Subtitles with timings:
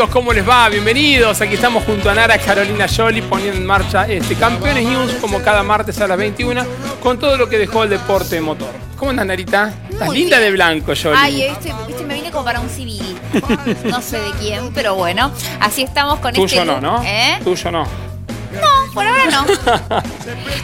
[0.00, 0.14] amigos?
[0.14, 0.68] ¿Cómo les va?
[0.70, 1.40] Bienvenidos.
[1.42, 5.62] Aquí estamos junto a Nara Carolina Jolie poniendo en marcha este Campeones News como cada
[5.62, 6.62] martes a las 21
[7.02, 8.70] con todo lo que dejó el deporte motor.
[8.96, 9.74] ¿Cómo andas, Narita?
[9.90, 11.18] Estás linda de blanco, Jolie.
[11.18, 13.02] Ay, este, este, me vine como para un civil.
[13.84, 15.32] No sé de quién, pero bueno.
[15.60, 16.64] Así estamos con Tuyo este.
[16.64, 17.02] no, ¿no?
[17.02, 17.38] ¿Eh?
[17.44, 17.84] Tuyo no.
[19.00, 19.46] Por ahora no.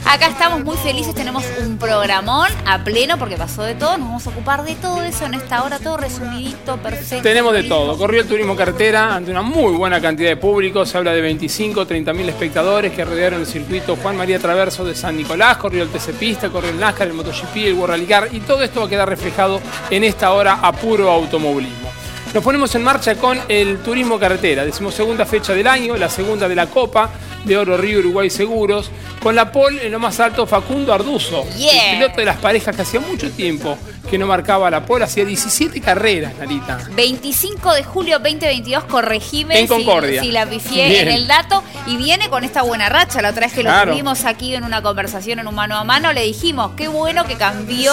[0.04, 3.96] Acá estamos muy felices, tenemos un programón a pleno porque pasó de todo.
[3.96, 7.22] Nos vamos a ocupar de todo eso en esta hora, todo resumidito, perfecto.
[7.22, 7.96] Tenemos de todo.
[7.96, 10.84] Corrió el turismo carretera ante una muy buena cantidad de público.
[10.84, 14.94] Se habla de 25, 30 mil espectadores que rodearon el circuito Juan María Traverso de
[14.94, 15.56] San Nicolás.
[15.56, 18.86] Corrió el TC Pista, corrió el NASCAR, el MotoGP, el World y todo esto va
[18.86, 21.90] a quedar reflejado en esta hora a puro automovilismo.
[22.34, 26.54] Nos ponemos en marcha con el turismo carretera, segunda fecha del año, la segunda de
[26.54, 27.08] la Copa
[27.46, 28.90] de Oro Río Uruguay Seguros,
[29.22, 32.82] con la pole en lo más alto Facundo Arduzo, el piloto de las parejas que
[32.82, 36.78] hacía mucho tiempo que no marcaba la pole, hacía 17 carreras, Narita.
[36.94, 40.22] 25 de julio 2022, corregime en Concordia.
[40.22, 43.20] Si, la pifié en el dato, y viene con esta buena racha.
[43.20, 46.12] La otra vez que lo tuvimos aquí en una conversación en un mano a mano,
[46.12, 47.92] le dijimos, qué bueno que cambió,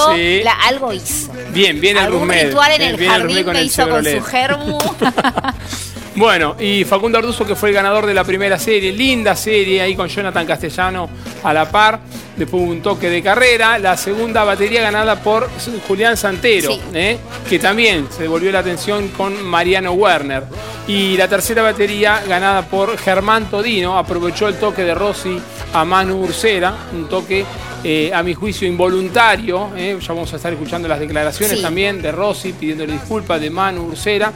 [0.67, 1.31] algo hizo.
[1.51, 4.77] Bien, viene Algún el ritual en el jardín me hizo con su germo.
[6.15, 9.95] Bueno, y Facundo Arduzo que fue el ganador de la primera serie, linda serie ahí
[9.95, 11.09] con Jonathan Castellano
[11.43, 11.99] a la par,
[12.37, 15.49] después un toque de carrera, la segunda batería ganada por
[15.87, 17.17] Julián Santero, ¿eh?
[17.49, 20.43] que también se devolvió la atención con Mariano Werner,
[20.87, 25.39] y la tercera batería ganada por Germán Todino, aprovechó el toque de Rossi
[25.73, 27.43] a Manu Ursera, un toque
[27.83, 29.97] eh, a mi juicio involuntario, ¿eh?
[29.99, 34.31] ya vamos a estar escuchando las declaraciones también de Rossi pidiéndole disculpas de Manu Ursera.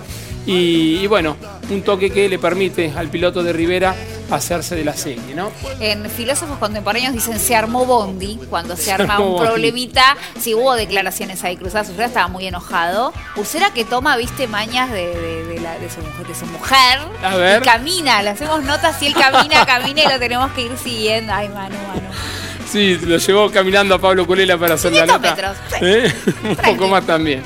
[0.47, 1.35] Y, bueno,
[1.69, 3.93] un toque que le permite al piloto de Rivera
[4.31, 5.51] hacerse de la serie, ¿no?
[5.81, 11.43] En filósofos contemporáneos dicen se armó Bondi, cuando se arma un problemita, si hubo declaraciones
[11.43, 13.13] ahí cruzadas, Ursera estaba muy enojado.
[13.35, 17.61] Ursera que toma, viste, mañas de, de, su, mujer, de su mujer A ver.
[17.61, 21.33] y camina, le hacemos notas y él camina, camina y lo tenemos que ir siguiendo.
[21.33, 22.07] Ay, Manu, Manu.
[22.67, 25.55] Sí, lo llevó caminando a Pablo Culela para hacer la 500 nota.
[25.81, 26.13] ¿Eh?
[26.43, 27.43] Un poco más también.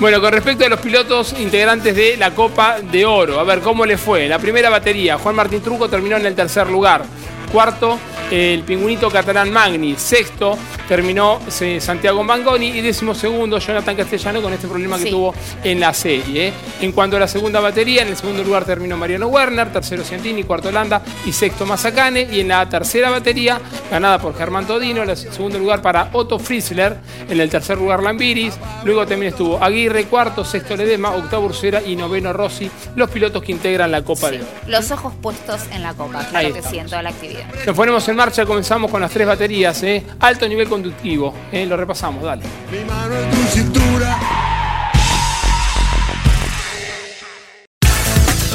[0.00, 3.86] Bueno, con respecto a los pilotos integrantes de la Copa de Oro, a ver cómo
[3.86, 4.28] le fue.
[4.28, 7.04] La primera batería, Juan Martín Truco terminó en el tercer lugar.
[7.52, 7.98] Cuarto,
[8.32, 9.94] el pingüinito catalán Magni.
[9.96, 11.40] Sexto, terminó
[11.78, 12.68] Santiago Mangoni.
[12.68, 15.10] Y décimo segundo, Jonathan Castellano con este problema que Sí.
[15.10, 16.52] tuvo en la serie.
[16.80, 20.44] En cuanto a la segunda batería, en el segundo lugar terminó Mariano Werner, tercero Ciantini,
[20.44, 22.28] cuarto Landa y sexto Mazacane.
[22.32, 23.60] Y en la tercera batería,
[23.90, 26.96] ganada por Germán Todino, el segundo lugar para Otto Frizzler,
[27.28, 28.54] en el tercer lugar Lambiris.
[28.84, 33.52] Luego también estuvo Aguirre, cuarto, sexto Ledema, octavo Ursera y noveno Rossi, los pilotos que
[33.52, 34.46] integran la Copa de Oro.
[34.66, 36.70] Los ojos puestos en la copa, Ahí claro que estamos.
[36.70, 37.44] sí, en toda la actividad.
[37.66, 40.02] Nos ponemos en marcha, comenzamos con las tres baterías, ¿eh?
[40.20, 41.64] alto nivel conductivo, ¿eh?
[41.66, 42.42] lo repasamos, dale.
[42.72, 44.18] Mi mano en tu cintura.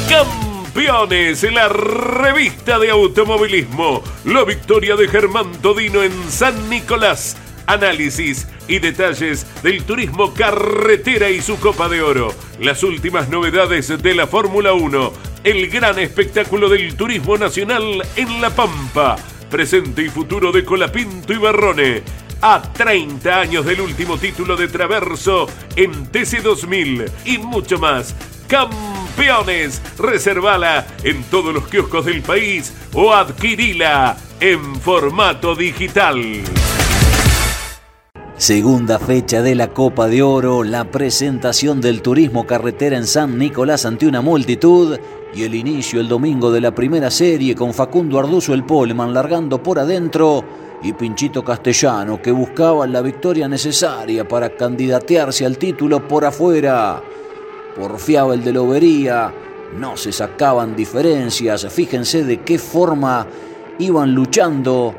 [0.06, 4.02] Campeones, la revista de automovilismo.
[4.26, 7.38] La victoria de Germán Todino en San Nicolás.
[7.66, 12.34] Análisis y detalles del turismo carretera y su Copa de Oro.
[12.60, 15.12] Las últimas novedades de la Fórmula 1.
[15.42, 19.16] El gran espectáculo del turismo nacional en La Pampa.
[19.50, 22.02] Presente y futuro de Colapinto y Barrone.
[22.40, 28.14] A 30 años del último título de Traverso en TC2000 y mucho más.
[28.46, 36.44] Campeones, reservala en todos los kioscos del país o adquirila en formato digital.
[38.36, 43.84] Segunda fecha de la Copa de Oro, la presentación del turismo carretera en San Nicolás
[43.84, 44.98] ante una multitud
[45.34, 49.62] y el inicio el domingo de la primera serie con Facundo Arduzo el Poleman largando
[49.62, 50.44] por adentro
[50.82, 57.02] y Pinchito Castellano que buscaba la victoria necesaria para candidatearse al título por afuera.
[57.76, 59.32] Porfiaba el de Lobería,
[59.78, 63.26] no se sacaban diferencias, fíjense de qué forma
[63.78, 64.94] iban luchando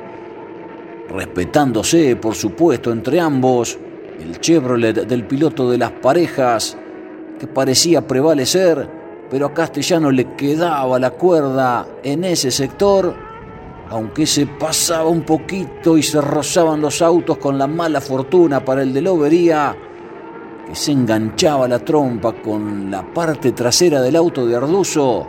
[1.10, 3.78] respetándose, por supuesto, entre ambos,
[4.20, 6.78] el Chevrolet del piloto de las parejas,
[7.38, 9.01] que parecía prevalecer,
[9.32, 13.16] pero a Castellano le quedaba la cuerda en ese sector,
[13.90, 18.84] aunque se pasaba un poquito y se rozaban los autos con la mala fortuna para
[18.84, 19.74] el de Lobería,
[20.68, 25.28] que se enganchaba la trompa con la parte trasera del auto de Arduzo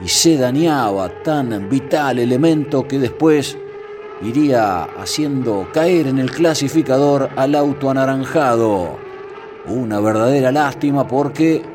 [0.00, 3.58] y se dañaba tan vital elemento que después
[4.22, 8.96] iría haciendo caer en el clasificador al auto anaranjado.
[9.66, 11.71] Una verdadera lástima porque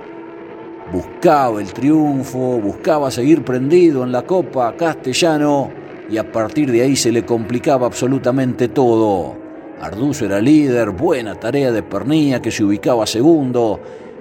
[0.91, 5.69] buscaba el triunfo, buscaba seguir prendido en la Copa Castellano
[6.09, 9.35] y a partir de ahí se le complicaba absolutamente todo.
[9.81, 13.79] Arduzo era líder, buena tarea de Pernía que se ubicaba segundo,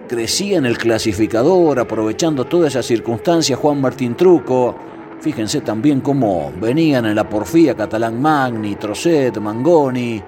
[0.09, 4.75] crecía en el clasificador aprovechando toda esa circunstancia Juan Martín Truco.
[5.21, 10.23] Fíjense también cómo venían en la porfía Catalán Magni, Trocet, Mangoni.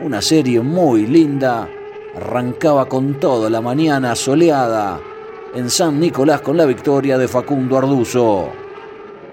[0.00, 1.68] Una serie muy linda.
[2.16, 4.98] Arrancaba con todo la mañana soleada
[5.54, 8.48] en San Nicolás con la victoria de Facundo Arduzo.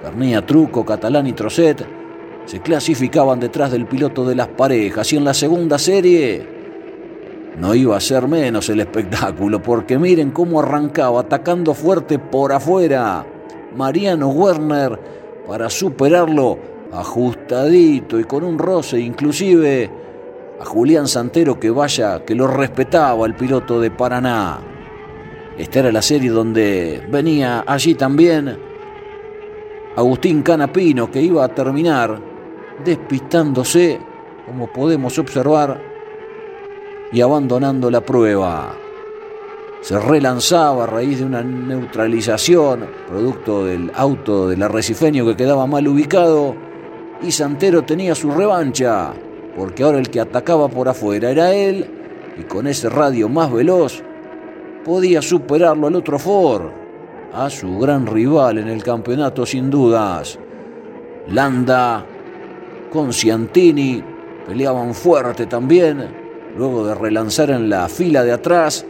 [0.04, 1.84] Pernía, Truco, Catalán y Trocet
[2.46, 6.48] se clasificaban detrás del piloto de las parejas y en la segunda serie
[7.60, 13.26] no iba a ser menos el espectáculo porque miren cómo arrancaba atacando fuerte por afuera
[13.76, 15.00] Mariano Werner
[15.48, 16.58] para superarlo
[16.92, 19.90] ajustadito y con un roce inclusive
[20.60, 24.71] a Julián Santero que vaya que lo respetaba el piloto de Paraná.
[25.58, 28.58] Esta era la serie donde venía allí también
[29.96, 32.18] Agustín Canapino que iba a terminar
[32.84, 34.00] despistándose
[34.46, 35.82] como podemos observar
[37.12, 38.74] y abandonando la prueba.
[39.82, 45.88] Se relanzaba a raíz de una neutralización, producto del auto del arrecifeño que quedaba mal
[45.88, 46.56] ubicado,
[47.22, 49.12] y Santero tenía su revancha,
[49.58, 51.86] porque ahora el que atacaba por afuera era él,
[52.38, 54.04] y con ese radio más veloz
[54.86, 56.70] podía superarlo al otro Ford,
[57.34, 60.38] a su gran rival en el campeonato sin dudas.
[61.28, 62.06] Landa
[62.92, 64.04] con Ciantini
[64.46, 66.08] peleaban fuerte también,
[66.58, 68.86] luego de relanzar en la fila de atrás.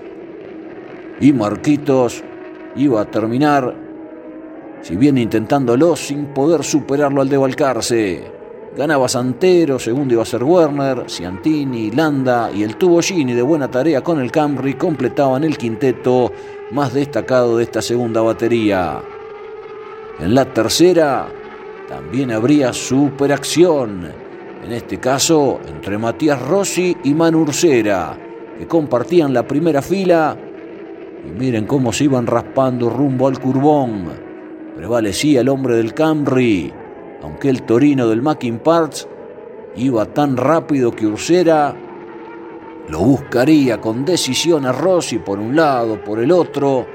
[1.20, 2.24] Y Marquitos
[2.76, 3.76] iba a terminar,
[4.82, 8.41] si bien intentándolo, sin poder superarlo al de Balcarce.
[8.76, 13.70] Ganaba Santero, segundo iba a ser Werner, Ciantini, Landa y el tubo Gini de buena
[13.70, 16.32] tarea con el Camry completaban el quinteto
[16.72, 19.02] más destacado de esta segunda batería.
[20.20, 21.28] En la tercera
[21.90, 24.10] también habría superacción,
[24.64, 28.18] en este caso entre Matías Rossi y Manu Ursera,
[28.58, 30.38] que compartían la primera fila
[31.28, 34.32] y miren cómo se iban raspando rumbo al curbón.
[34.78, 36.72] Prevalecía el hombre del Camry,
[37.24, 39.08] aunque el Torino del Mackin Parts
[39.76, 41.74] Iba tan rápido que Ursera
[42.90, 46.86] lo buscaría con decisión a Rossi por un lado, por el otro,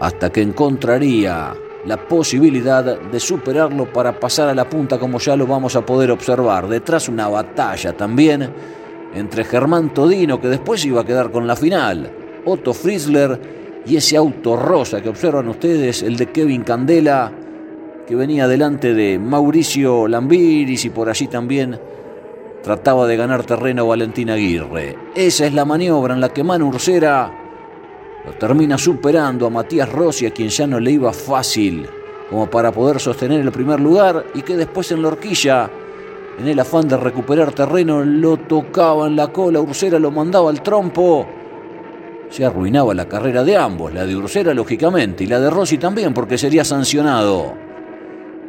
[0.00, 1.54] hasta que encontraría
[1.84, 6.10] la posibilidad de superarlo para pasar a la punta como ya lo vamos a poder
[6.10, 6.66] observar.
[6.66, 8.52] Detrás una batalla también
[9.14, 12.10] entre Germán Todino, que después iba a quedar con la final,
[12.44, 13.38] Otto Frizzler
[13.86, 17.30] y ese auto rosa que observan ustedes, el de Kevin Candela,
[18.12, 21.80] que venía delante de Mauricio Lambiris y por allí también
[22.62, 24.98] trataba de ganar terreno Valentín Aguirre.
[25.14, 27.32] Esa es la maniobra en la que Manu Ursera
[28.26, 31.88] lo termina superando a Matías Rossi, a quien ya no le iba fácil
[32.28, 35.70] como para poder sostener el primer lugar y que después en la horquilla,
[36.38, 40.60] en el afán de recuperar terreno, lo tocaba en la cola, Ursera lo mandaba al
[40.60, 41.26] trompo.
[42.28, 46.12] Se arruinaba la carrera de ambos, la de Ursera lógicamente y la de Rossi también
[46.12, 47.61] porque sería sancionado.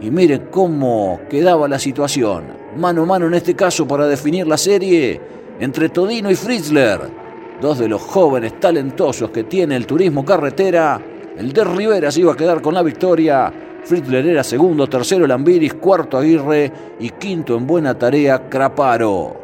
[0.03, 2.43] Y mire cómo quedaba la situación,
[2.77, 5.19] mano a mano en este caso para definir la serie
[5.59, 7.23] entre Todino y Fritzler
[7.63, 10.99] dos de los jóvenes talentosos que tiene el turismo carretera.
[11.37, 13.51] El de Rivera se iba a quedar con la victoria.
[13.85, 16.69] Fritzler era segundo, tercero Lambiris, cuarto Aguirre
[16.99, 19.42] y quinto en buena tarea Craparo.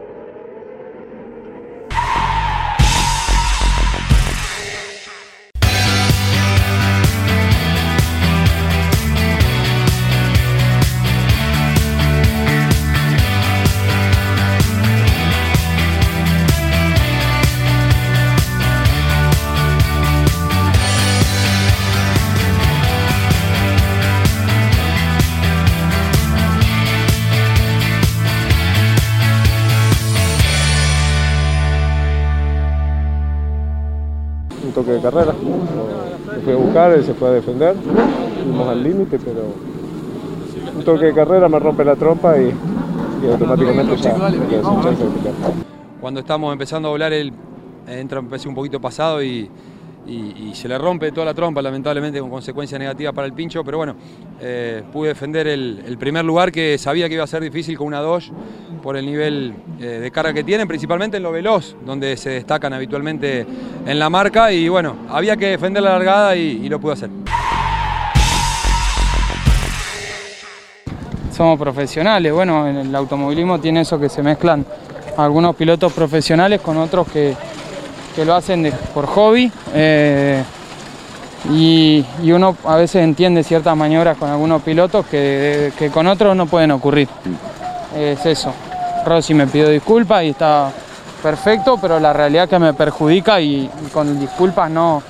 [35.00, 35.34] De carrera.
[36.36, 37.76] Me fui a buscar, él se fue a defender,
[38.44, 39.54] fuimos al límite, pero
[40.78, 42.54] un toque de carrera me rompe la trompa y,
[43.24, 44.12] y automáticamente ya
[44.84, 45.34] chance de picar.
[46.00, 47.34] Cuando estamos empezando a volar, él
[47.88, 49.50] entra un poquito pasado y,
[50.08, 53.64] y- y se le rompe toda la trompa, lamentablemente con consecuencias negativas para el pincho,
[53.64, 53.96] pero bueno,
[54.40, 57.88] eh, pude defender el, el primer lugar que sabía que iba a ser difícil con
[57.88, 58.32] una Dodge
[58.82, 62.74] por el nivel eh, de carga que tienen, principalmente en lo veloz, donde se destacan
[62.74, 63.46] habitualmente
[63.86, 67.10] en la marca y bueno, había que defender la largada y, lo pude hacer.
[71.36, 72.34] somos profesionales.
[72.34, 74.66] Bueno, en el automovilismo tiene eso que se mezclan
[75.16, 77.34] algunos pilotos profesionales con otros que,
[78.14, 79.52] que lo hacen por hobby.
[79.74, 80.44] eh,
[81.50, 86.72] y, uno a veces entiende ciertas maniobras con algunos pilotos que con otros no pueden
[86.72, 87.08] ocurrir.
[87.96, 88.54] Es eso.
[89.06, 90.72] Rossi me pidió disculpas y está
[91.24, 95.02] perfecto, pero la realidad es que me perjudica y, con disculpas no,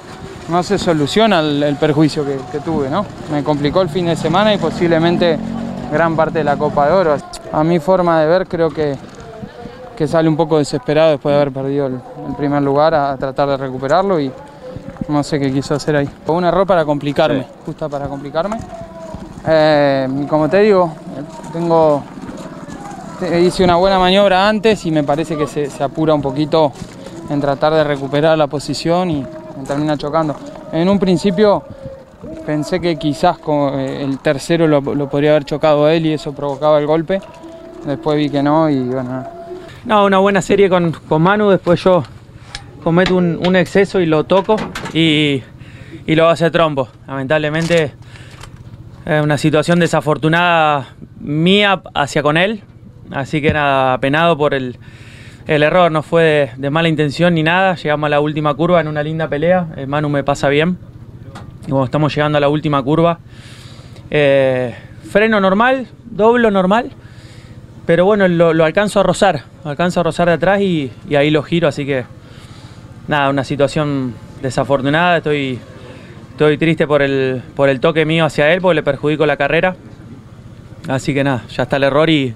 [0.49, 3.05] no se soluciona el, el perjuicio que, que tuve, ¿no?
[3.31, 5.37] Me complicó el fin de semana y posiblemente
[5.91, 7.17] gran parte de la Copa de Oro.
[7.51, 8.95] A mi forma de ver creo que,
[9.97, 11.93] que sale un poco desesperado después de haber perdido el,
[12.27, 14.31] el primer lugar a, tratar de recuperarlo y
[15.07, 16.09] no sé qué quiso hacer ahí.
[16.25, 18.57] Fue un error para complicarme, justo para complicarme.
[19.47, 20.93] Eh, y como te digo,
[21.51, 22.18] tengo te-
[23.41, 26.71] hice una buena maniobra antes y me parece que se, apura un poquito
[27.29, 29.25] en tratar de recuperar la posición y
[29.57, 30.35] me termina chocando.
[30.71, 31.63] En un principio
[32.45, 36.85] pensé que quizás eh, el tercero lo, podría haber chocado él y eso provocaba el
[36.85, 37.21] golpe.
[37.85, 39.25] Después vi que no y bueno.
[39.85, 42.03] No, una buena serie con, con Manu, después yo
[42.83, 44.55] cometo un, exceso y lo toco
[44.93, 45.41] y,
[46.05, 46.89] y lo hace trompo.
[47.07, 47.93] Lamentablemente
[49.05, 52.63] una situación desafortunada mía hacia con él,
[53.11, 54.77] así que nada, apenado por el,
[55.47, 58.87] el error, no fue de, mala intención ni nada, llegamos a la última curva en
[58.87, 60.77] una linda pelea, eh, Manu me pasa bien,
[61.67, 63.19] y bueno, estamos llegando a la última curva,
[64.11, 64.75] eh,
[65.09, 66.91] freno normal, doblo normal,
[67.85, 71.31] pero bueno, lo, lo alcanzo a rozar, alcanzo a rozar de atrás y, y ahí
[71.31, 72.05] lo giro, así que
[73.07, 74.13] nada, una situación
[74.43, 75.59] desafortunada, estoy,
[76.31, 79.75] estoy triste por el, por el toque mío hacia él, porque le perjudico la carrera,
[80.87, 82.35] así que nada, ya está el error y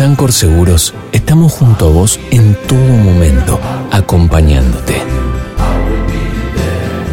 [0.00, 4.94] Sancor Seguros estamos junto a vos en todo momento, acompañándote.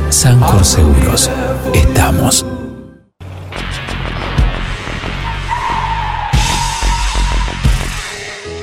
[0.10, 1.30] Sancor Seguros.
[1.74, 2.46] Estamos.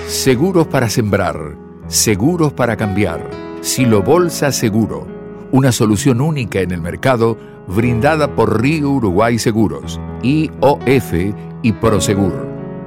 [0.09, 3.28] Seguros para sembrar, seguros para cambiar.
[3.61, 5.07] Silo Bolsa Seguro,
[5.52, 7.37] una solución única en el mercado
[7.69, 11.12] brindada por Río Uruguay Seguros, IOF
[11.62, 12.54] y Prosegur.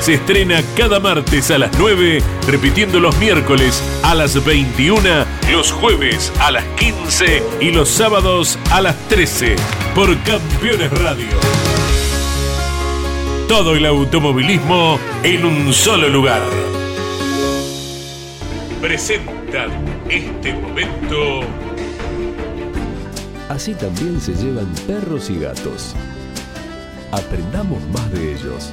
[0.00, 5.00] se estrena cada martes a las 9, repitiendo los miércoles a las 21,
[5.50, 9.56] los jueves a las 15 y los sábados a las 13
[9.94, 11.26] por Campeones Radio.
[13.48, 16.42] Todo el automovilismo en un solo lugar.
[18.80, 19.70] Presentan
[20.08, 21.40] este momento.
[23.48, 25.94] Así también se llevan perros y gatos.
[27.12, 28.72] Aprendamos más de ellos.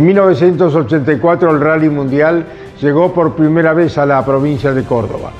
[0.00, 2.46] En 1984 el Rally Mundial
[2.80, 5.30] llegó por primera vez a la provincia de Córdoba.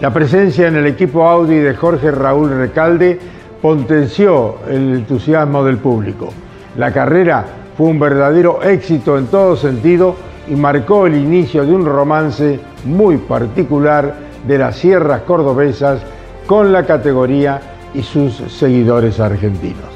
[0.00, 3.20] La presencia en el equipo Audi de Jorge Raúl Recalde
[3.60, 6.30] potenció el entusiasmo del público.
[6.78, 7.44] La carrera
[7.76, 10.16] fue un verdadero éxito en todo sentido
[10.48, 14.14] y marcó el inicio de un romance muy particular
[14.48, 16.00] de las sierras cordobesas
[16.46, 17.60] con la categoría
[17.92, 19.95] y sus seguidores argentinos.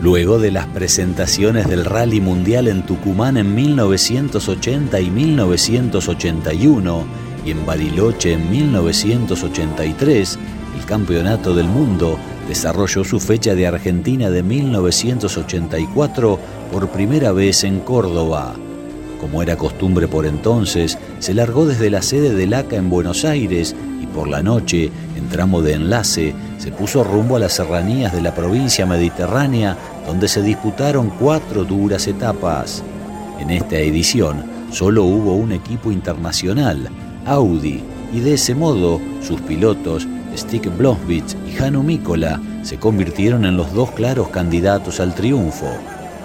[0.00, 7.04] Luego de las presentaciones del Rally Mundial en Tucumán en 1980 y 1981
[7.44, 10.38] y en Bariloche en 1983,
[10.78, 16.38] el Campeonato del Mundo desarrolló su fecha de Argentina de 1984
[16.70, 18.54] por primera vez en Córdoba.
[19.20, 23.74] Como era costumbre por entonces, se largó desde la sede del ACA en Buenos Aires
[24.00, 28.22] y por la noche, en tramo de enlace, se puso rumbo a las serranías de
[28.22, 29.76] la provincia mediterránea,
[30.06, 32.82] donde se disputaron cuatro duras etapas.
[33.40, 36.88] En esta edición solo hubo un equipo internacional,
[37.26, 43.56] Audi, y de ese modo sus pilotos, Stig Blomqvist y Hannu Mikkola, se convirtieron en
[43.56, 45.66] los dos claros candidatos al triunfo.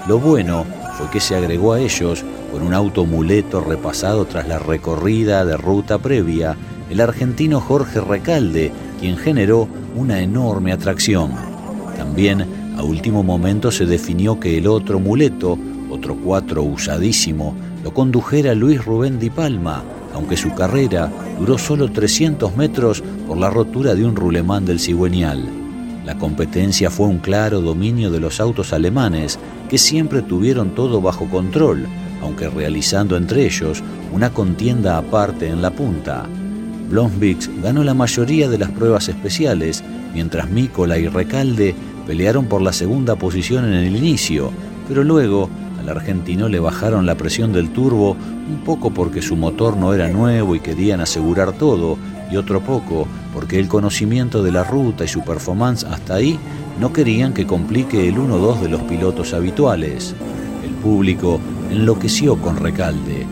[0.08, 0.66] Lo bueno
[0.98, 5.58] fue que se agregó a ellos, con un auto muleto repasado tras la recorrida de
[5.58, 6.56] ruta previa,
[6.90, 11.32] el argentino Jorge Recalde, quien generó una enorme atracción.
[11.98, 12.46] También
[12.78, 15.58] a último momento se definió que el otro muleto,
[15.90, 22.56] otro cuatro usadísimo, lo condujera Luis Rubén Di Palma, aunque su carrera duró solo 300
[22.56, 25.63] metros por la rotura de un rulemán del cigüeñal.
[26.06, 29.40] La competencia fue un claro dominio de los autos alemanes,
[29.70, 31.88] que siempre tuvieron todo bajo control,
[32.22, 36.26] aunque realizando entre ellos una contienda aparte en la punta.
[36.90, 41.74] Blomvix ganó la mayoría de las pruebas especiales, mientras Mícola y Recalde
[42.06, 44.52] pelearon por la segunda posición en el inicio,
[44.88, 49.78] pero luego al argentino le bajaron la presión del turbo un poco porque su motor
[49.78, 51.98] no era nuevo y querían asegurar todo,
[52.32, 56.40] y otro poco porque el conocimiento de la ruta y su performance hasta ahí
[56.80, 60.16] no querían que complique el 1-2 de los pilotos habituales.
[60.64, 61.40] El público
[61.72, 63.23] enloqueció con Recalde.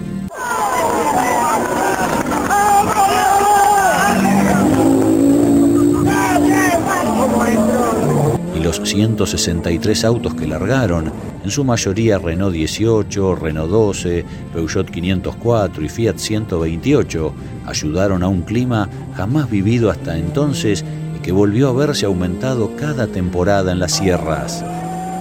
[8.82, 11.12] Los 163 autos que largaron,
[11.44, 17.34] en su mayoría Renault 18, Renault 12, Peugeot 504 y Fiat 128,
[17.67, 20.84] ayudaron a un clima jamás vivido hasta entonces
[21.15, 24.63] y que volvió a verse aumentado cada temporada en las sierras.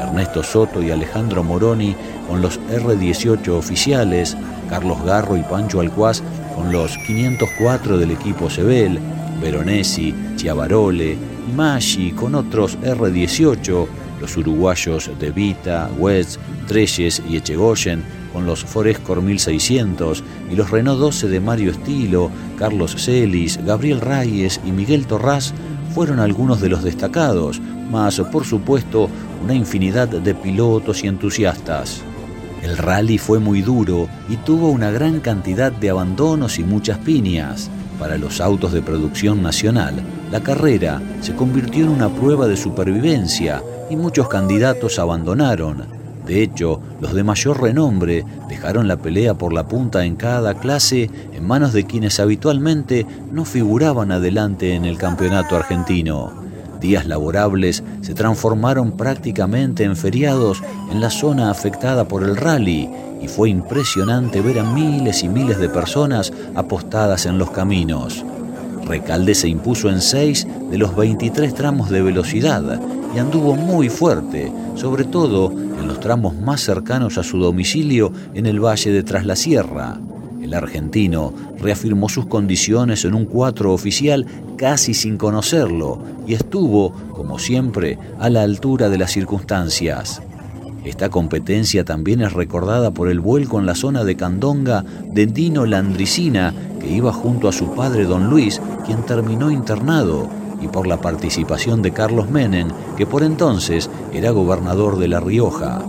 [0.00, 1.94] Ernesto Soto y Alejandro Moroni
[2.28, 4.38] con los R-18 oficiales,
[4.70, 6.22] Carlos Garro y Pancho Alcuaz
[6.56, 8.98] con los 504 del equipo Sebel,
[9.42, 13.86] Veronesi, Chiavarole Maggi con otros R-18,
[14.20, 21.00] los uruguayos De Vita, West, Treyes y Echegoyen con los Forescore 1600 y los Renault
[21.00, 25.52] 12 de Mario Estilo, Carlos Celis, Gabriel Reyes y Miguel Torraz
[25.94, 27.60] fueron algunos de los destacados,
[27.90, 29.08] más por supuesto
[29.42, 32.02] una infinidad de pilotos y entusiastas.
[32.62, 37.70] El rally fue muy duro y tuvo una gran cantidad de abandonos y muchas piñas.
[38.00, 43.62] Para los autos de producción nacional, la carrera se convirtió en una prueba de supervivencia
[43.90, 45.84] y muchos candidatos abandonaron.
[46.26, 51.10] De hecho, los de mayor renombre dejaron la pelea por la punta en cada clase
[51.34, 56.32] en manos de quienes habitualmente no figuraban adelante en el campeonato argentino.
[56.80, 62.88] Días laborables se transformaron prácticamente en feriados en la zona afectada por el rally
[63.20, 68.24] y fue impresionante ver a miles y miles de personas apostadas en los caminos.
[68.86, 72.80] Recalde se impuso en seis de los 23 tramos de velocidad
[73.14, 78.46] y anduvo muy fuerte, sobre todo en los tramos más cercanos a su domicilio en
[78.46, 79.98] el valle de Tras la Sierra.
[80.42, 87.38] El argentino reafirmó sus condiciones en un cuatro oficial casi sin conocerlo y estuvo, como
[87.38, 90.22] siempre, a la altura de las circunstancias.
[90.90, 95.64] Esta competencia también es recordada por el vuelco en la zona de Candonga de Dino
[95.64, 100.28] Landricina, que iba junto a su padre don Luis, quien terminó internado,
[100.60, 105.80] y por la participación de Carlos Menem, que por entonces era gobernador de La Rioja.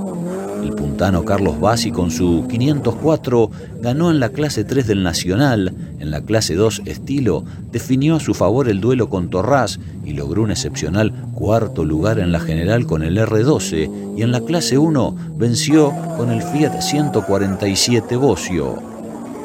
[0.64, 6.12] El puntano Carlos Bassi con su 504 ganó en la clase 3 del Nacional, en
[6.12, 10.52] la clase 2 estilo definió a su favor el duelo con Torraz y logró un
[10.52, 15.94] excepcional cuarto lugar en la general con el R12 y en la clase 1 venció
[16.18, 18.92] con el Fiat 147 Bocio.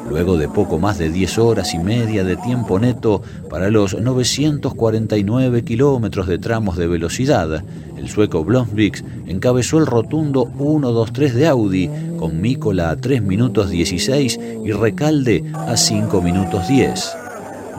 [0.09, 5.63] Luego de poco más de 10 horas y media de tiempo neto para los 949
[5.63, 7.63] kilómetros de tramos de velocidad,
[7.97, 14.39] el sueco Blomvik encabezó el rotundo 1-2-3 de Audi, con Mícola a 3 minutos 16
[14.65, 17.17] y Recalde a 5 minutos 10.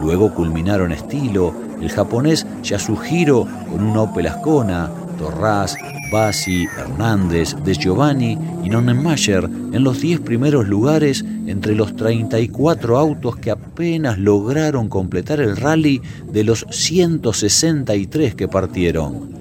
[0.03, 5.75] Luego culminaron estilo el japonés Yasuhiro con un Opel Ascona, Torraz,
[6.13, 13.37] Bassi, Hernández, De Giovanni y Nonnenmacher en los 10 primeros lugares entre los 34 autos
[13.37, 16.01] que apenas lograron completar el rally
[16.33, 19.38] de los 163 que partieron.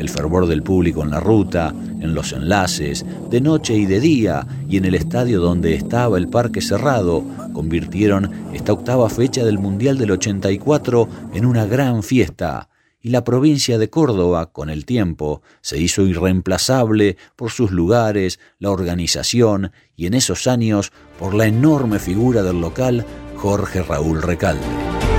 [0.00, 4.46] El fervor del público en la ruta, en los enlaces, de noche y de día,
[4.66, 9.98] y en el estadio donde estaba el parque cerrado, convirtieron esta octava fecha del Mundial
[9.98, 12.70] del 84 en una gran fiesta
[13.02, 18.70] y la provincia de Córdoba, con el tiempo, se hizo irreemplazable por sus lugares, la
[18.70, 23.04] organización y en esos años por la enorme figura del local
[23.36, 25.09] Jorge Raúl Recalde.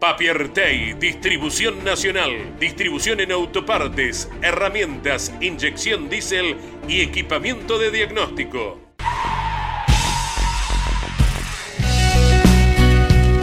[0.00, 6.56] Papiertei, distribución nacional, distribución en autopartes, herramientas, inyección diésel
[6.88, 8.80] y equipamiento de diagnóstico.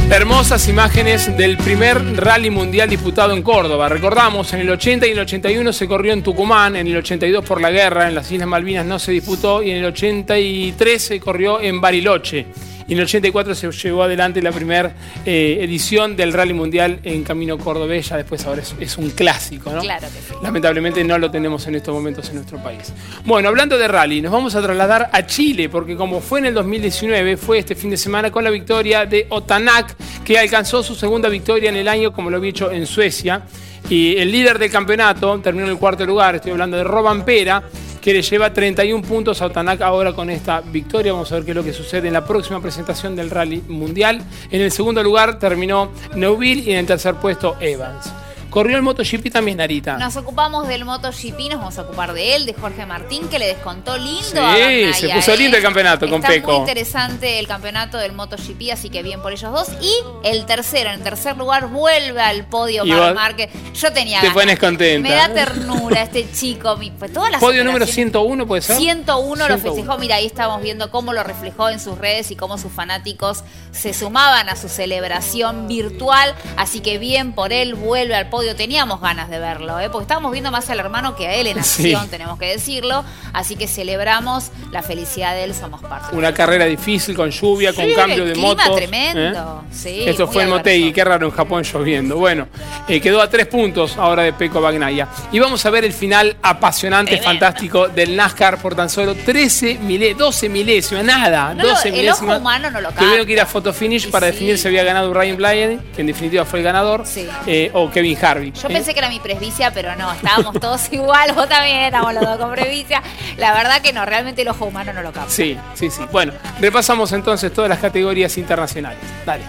[0.09, 3.87] Hermosas imágenes del primer rally mundial disputado en Córdoba.
[3.87, 7.61] Recordamos, en el 80 y el 81 se corrió en Tucumán, en el 82 por
[7.61, 11.61] la guerra, en las Islas Malvinas no se disputó y en el 83 se corrió
[11.61, 12.47] en Bariloche
[12.87, 14.93] y en el 84 se llevó adelante la primera
[15.25, 19.81] eh, edición del Rally Mundial en Camino Cordobés, ya después ahora es, un clásico, ¿no?
[19.81, 20.33] Claro que sí.
[20.41, 22.93] Lamentablemente no lo tenemos en estos momentos en nuestro país.
[23.25, 26.53] Bueno, hablando de rally, nos vamos a trasladar a Chile, porque como fue en el
[26.53, 31.27] 2019, fue este fin de semana con la victoria de Otanak, que alcanzó su segunda
[31.27, 33.41] victoria en el año, como lo había hecho en Suecia.
[33.89, 37.63] Y el líder del campeonato terminó en el cuarto lugar, estoy hablando de Roban Pera,
[38.07, 41.11] que le lleva 31 puntos a Otanak ahora con esta victoria.
[41.11, 44.21] Vamos a ver qué es lo que sucede en la próxima presentación del Rally Mundial.
[44.49, 48.09] En el segundo lugar terminó Neuville y en el tercer puesto Evans.
[48.57, 49.99] Corrió el MotoGP también, Narita.
[49.99, 53.45] Nos ocupamos del MotoGP, nos vamos a ocupar de él, de Jorge Martín, que le
[53.45, 55.37] descontó lindo sí, a se puso ¿eh?
[55.37, 56.51] lindo el campeonato con Está Peco.
[56.53, 59.67] muy interesante el campeonato del MotoGP, así que bien por ellos dos.
[59.79, 59.93] Y
[60.23, 63.51] el tercero, en tercer lugar, vuelve al podio Marc Márquez.
[63.75, 64.41] Yo tenía te ganas.
[64.41, 65.07] pones contenta.
[65.07, 66.77] Me da ternura este chico.
[66.77, 68.77] mi- pues todas las Podio número operaciones- 101, ¿puede ser?
[68.77, 69.75] 101 lo 101.
[69.75, 69.97] festejó.
[69.99, 73.93] Mira, ahí estamos viendo cómo lo reflejó en sus redes y cómo sus fanáticos se
[73.93, 76.33] sumaban a su celebración virtual.
[76.55, 79.89] Así que bien por él, vuelve al podio Teníamos ganas de verlo, ¿eh?
[79.89, 81.93] porque estábamos viendo más al hermano que a él en Sí.
[81.93, 83.03] acción, tenemos que decirlo.
[83.33, 86.15] Así que celebramos la felicidad de él, somos parte.
[86.15, 88.75] Una carrera difícil con lluvia, con cambio el de clima moto.
[88.75, 89.63] tremendo.
[89.71, 90.49] Sí, Esto fue en.
[90.49, 92.17] Motegi, qué raro en Japón lloviendo.
[92.17, 92.47] Bueno,
[92.87, 95.07] eh, quedó a tres puntos ahora de Peco Bagnaya.
[95.31, 100.13] Y vamos a ver el final apasionante, fantástico del NASCAR por tan solo 13 milé
[100.15, 102.39] 12 milésimas, nada, No lo- 12 el ojo milésimas.
[102.39, 103.25] humano no lo Tuvieron capta.
[103.25, 106.59] que ir a fotofinish para definir si había ganado Ryan Blaney, que en definitiva fue
[106.59, 107.03] el ganador,
[107.45, 108.26] eh, o Kevin Harvick.
[108.35, 108.73] Yo ¿eh?
[108.73, 112.37] pensé que era mi presbicia, pero no, estábamos todos igual, vos también, estábamos los dos
[112.37, 113.01] con presbicia.
[113.37, 115.31] La verdad que no, realmente el ojo humano no lo capta.
[115.31, 116.01] Sí, sí, sí.
[116.11, 118.99] Bueno, repasamos entonces todas las categorías internacionales.
[119.25, 119.43] Dale.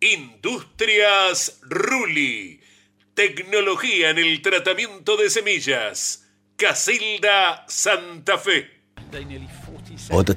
[0.00, 2.60] Industrias Ruli.
[3.14, 6.28] Tecnología en el tratamiento de semillas.
[6.56, 8.70] Casilda Santa Fe.
[10.10, 10.34] Otto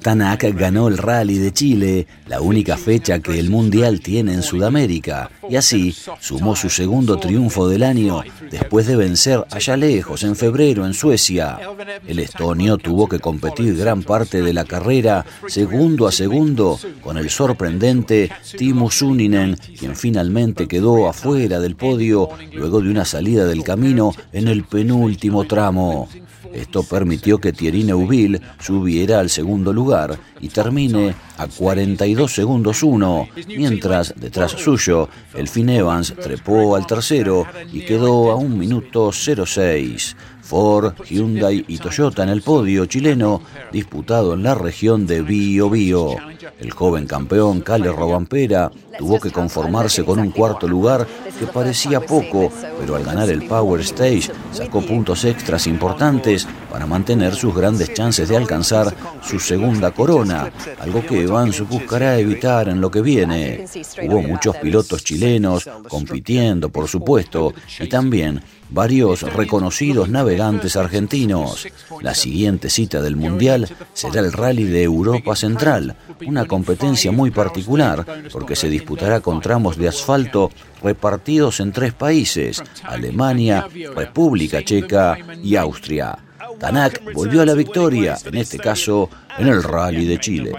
[0.53, 5.55] ganó el Rally de Chile, la única fecha que el Mundial tiene en Sudamérica, y
[5.55, 10.93] así sumó su segundo triunfo del año después de vencer allá lejos en febrero en
[10.93, 11.59] Suecia.
[12.07, 17.29] El estonio tuvo que competir gran parte de la carrera segundo a segundo con el
[17.29, 24.13] sorprendente Timo Suninen, quien finalmente quedó afuera del podio luego de una salida del camino
[24.33, 26.07] en el penúltimo tramo.
[26.53, 33.27] Esto permitió que Thierry Neuville subiera al segundo lugar y termine a 42 segundos 1,
[33.47, 40.15] mientras detrás suyo el Finn Evans trepó al tercero y quedó a un minuto 06.
[40.49, 43.39] Ford, Hyundai y Toyota en el podio chileno
[43.71, 46.15] disputado en la región de Bio Bio.
[46.59, 51.05] El joven campeón Cale Robampera tuvo que conformarse con un cuarto lugar
[51.37, 57.35] que parecía poco, pero al ganar el Power Stage sacó puntos extras importantes para mantener
[57.35, 62.89] sus grandes chances de alcanzar su segunda corona, algo que Evans buscará evitar en lo
[62.89, 63.65] que viene.
[64.01, 71.67] Hubo muchos pilotos chilenos compitiendo, por supuesto, y también varios reconocidos navegantes argentinos.
[72.01, 78.05] La siguiente cita del Mundial será el Rally de Europa Central, una competencia muy particular
[78.31, 80.51] porque se disputará con tramos de asfalto
[80.81, 86.17] repartidos en tres países, Alemania, República Checa y Austria.
[86.59, 90.51] Tanak volvió a la victoria, en este caso en el Rally de Chile.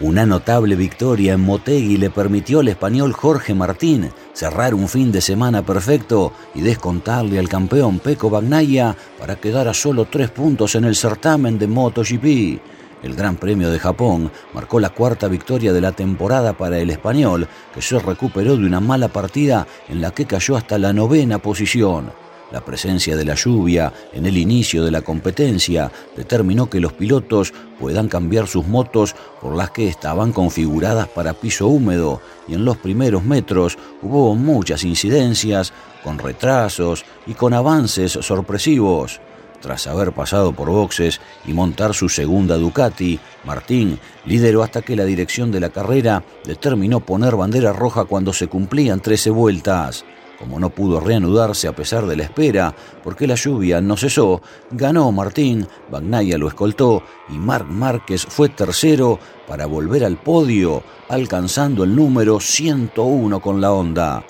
[0.00, 5.20] Una notable victoria en Motegi le permitió al español Jorge Martín cerrar un fin de
[5.20, 10.84] semana perfecto y descontarle al campeón Peco Bagnaya para quedar a solo tres puntos en
[10.84, 12.60] el certamen de MotoGP.
[13.02, 17.48] El Gran Premio de Japón marcó la cuarta victoria de la temporada para el español,
[17.74, 22.12] que se recuperó de una mala partida en la que cayó hasta la novena posición.
[22.50, 27.52] La presencia de la lluvia en el inicio de la competencia determinó que los pilotos
[27.78, 32.78] puedan cambiar sus motos por las que estaban configuradas para piso húmedo y en los
[32.78, 39.20] primeros metros hubo muchas incidencias, con retrasos y con avances sorpresivos.
[39.60, 45.04] Tras haber pasado por boxes y montar su segunda Ducati, Martín lideró hasta que la
[45.04, 50.04] dirección de la carrera determinó poner bandera roja cuando se cumplían 13 vueltas.
[50.38, 55.10] Como no pudo reanudarse a pesar de la espera, porque la lluvia no cesó, ganó
[55.10, 61.96] Martín, Bagnaia lo escoltó y Marc Márquez fue tercero para volver al podio, alcanzando el
[61.96, 64.24] número 101 con la Honda.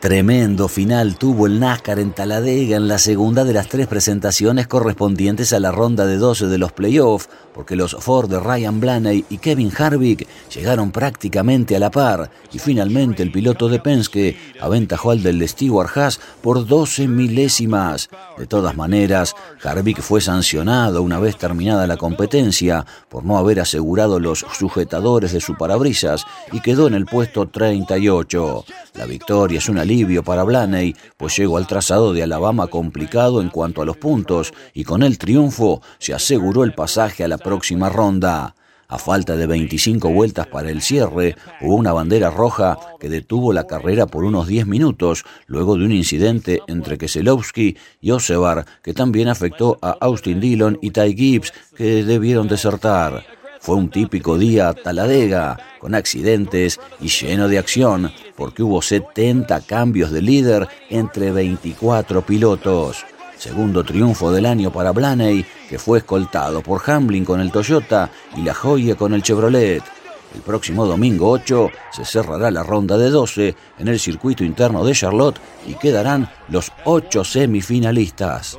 [0.00, 5.52] Tremendo final tuvo el NASCAR en Taladega en la segunda de las tres presentaciones correspondientes
[5.52, 9.38] a la ronda de 12 de los playoffs, porque los Ford de Ryan Blaney y
[9.38, 15.24] Kevin Harvick llegaron prácticamente a la par y finalmente el piloto de Penske aventajó al
[15.24, 18.10] del Stewart Haas por 12 milésimas.
[18.38, 24.20] De todas maneras, Harvick fue sancionado una vez terminada la competencia por no haber asegurado
[24.20, 28.64] los sujetadores de su parabrisas y quedó en el puesto 38.
[28.94, 33.48] La victoria es un alivio para Blaney, pues llegó al trazado de Alabama complicado en
[33.48, 37.88] cuanto a los puntos y con el triunfo se aseguró el pasaje a la próxima
[37.88, 38.54] ronda.
[38.88, 43.66] A falta de 25 vueltas para el cierre, hubo una bandera roja que detuvo la
[43.66, 49.28] carrera por unos 10 minutos, luego de un incidente entre Keselowski y Osebar, que también
[49.28, 53.24] afectó a Austin Dillon y Ty Gibbs, que debieron desertar.
[53.60, 60.10] Fue un típico día taladega, con accidentes y lleno de acción, porque hubo 70 cambios
[60.10, 63.06] de líder entre 24 pilotos.
[63.38, 68.42] Segundo triunfo del año para Blaney, que fue escoltado por Hamlin con el Toyota y
[68.42, 69.82] La Joya con el Chevrolet.
[70.34, 74.92] El próximo domingo 8 se cerrará la ronda de 12 en el circuito interno de
[74.92, 78.58] Charlotte y quedarán los 8 semifinalistas.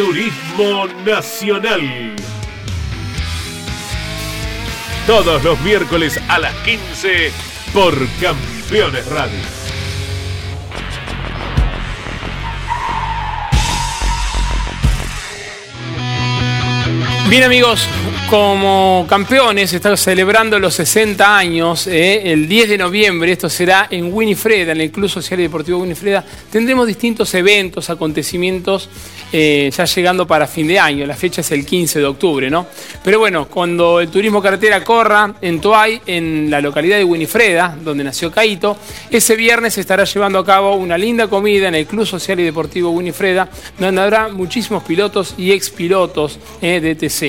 [0.00, 2.16] Turismo Nacional.
[5.06, 7.30] Todos los miércoles a las 15
[7.74, 9.59] por Campeones Radio.
[17.30, 17.86] Bien amigos,
[18.28, 24.12] como campeones están celebrando los 60 años, eh, el 10 de noviembre, esto será en
[24.12, 28.88] Winifreda, en el Club Social y Deportivo Winifreda, tendremos distintos eventos, acontecimientos
[29.32, 32.66] eh, ya llegando para fin de año, la fecha es el 15 de octubre, ¿no?
[33.04, 38.02] Pero bueno, cuando el turismo carretera corra en Toay, en la localidad de Winifreda, donde
[38.02, 38.76] nació Caito,
[39.08, 42.90] ese viernes estará llevando a cabo una linda comida en el Club Social y Deportivo
[42.90, 47.19] Winifreda, donde habrá muchísimos pilotos y expilotos eh, de TC.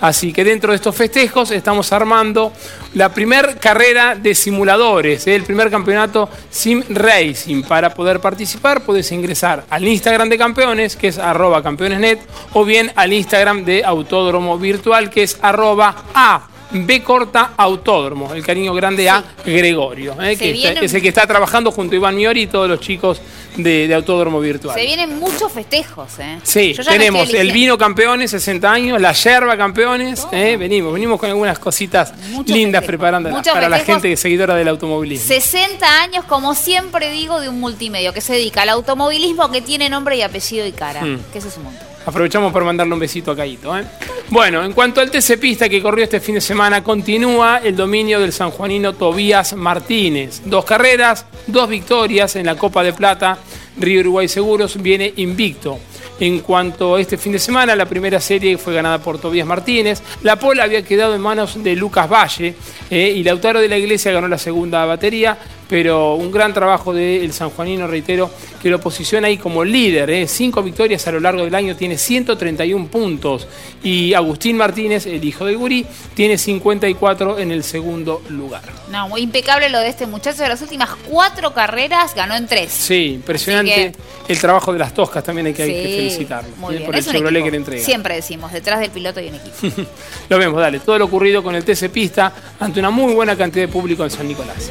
[0.00, 2.52] Así que dentro de estos festejos estamos armando
[2.94, 5.34] la primera carrera de simuladores, ¿eh?
[5.34, 7.62] el primer campeonato Sim Racing.
[7.62, 11.18] Para poder participar puedes ingresar al Instagram de campeones, que es
[11.62, 12.20] campeonesnet,
[12.52, 18.44] o bien al Instagram de Autódromo Virtual, que es arroba a B corta Autódromo, el
[18.44, 20.36] cariño grande a Gregorio, ¿eh?
[20.36, 20.50] que
[20.82, 23.20] es el que está trabajando junto a Iván Miori y todos los chicos
[23.56, 24.74] de, Autódromo Virtual.
[24.74, 26.18] Se vienen muchos festejos.
[26.18, 26.38] ¿eh?
[26.42, 30.56] Sí, tenemos el vino campeones, 60 años, la yerba campeones, ¿eh?
[30.56, 32.14] venimos, venimos con algunas cositas
[32.46, 35.26] lindas preparando para la gente seguidora del automovilismo.
[35.26, 39.88] 60 años, como siempre digo, de un multimedio que se dedica al automovilismo que tiene
[39.88, 41.20] nombre y apellido y cara, hmm.
[41.32, 41.92] que ese es un montón.
[42.04, 43.76] Aprovechamos para mandarle un besito a Caito.
[43.78, 43.84] ¿eh?
[44.28, 48.18] Bueno, en cuanto al TC Pista que corrió este fin de semana, continúa el dominio
[48.20, 50.42] del sanjuanino Tobías Martínez.
[50.44, 53.38] Dos carreras, dos victorias en la Copa de Plata.
[53.78, 55.78] Río Uruguay Seguros viene invicto.
[56.20, 60.02] En cuanto a este fin de semana, la primera serie fue ganada por Tobías Martínez.
[60.22, 62.54] La pola había quedado en manos de Lucas Valle
[62.90, 65.36] eh, y Lautaro de la Iglesia ganó la segunda batería
[65.72, 68.30] pero un gran trabajo del sanjuanino, reitero,
[68.60, 70.10] que lo posiciona ahí como líder.
[70.10, 70.28] ¿eh?
[70.28, 73.48] Cinco victorias a lo largo del año, tiene 131 puntos.
[73.82, 78.60] Y Agustín Martínez, el hijo de Gurí, tiene 54 en el segundo lugar.
[78.90, 80.42] No, muy impecable lo de este muchacho.
[80.42, 82.70] De las últimas cuatro carreras ganó en tres.
[82.70, 83.92] Sí, impresionante.
[84.28, 86.54] El trabajo de las toscas también hay que, felicitarlo.
[86.58, 86.78] Muy ¿eh?
[86.80, 86.86] bien.
[86.86, 87.82] Por el Chevrolet que le entrega.
[87.82, 89.90] Siempre decimos, detrás del piloto hay un equipo.
[90.28, 90.80] lo vemos, dale.
[90.80, 92.30] Todo lo ocurrido con el TC Pista
[92.60, 94.70] ante una muy buena cantidad de público en San Nicolás.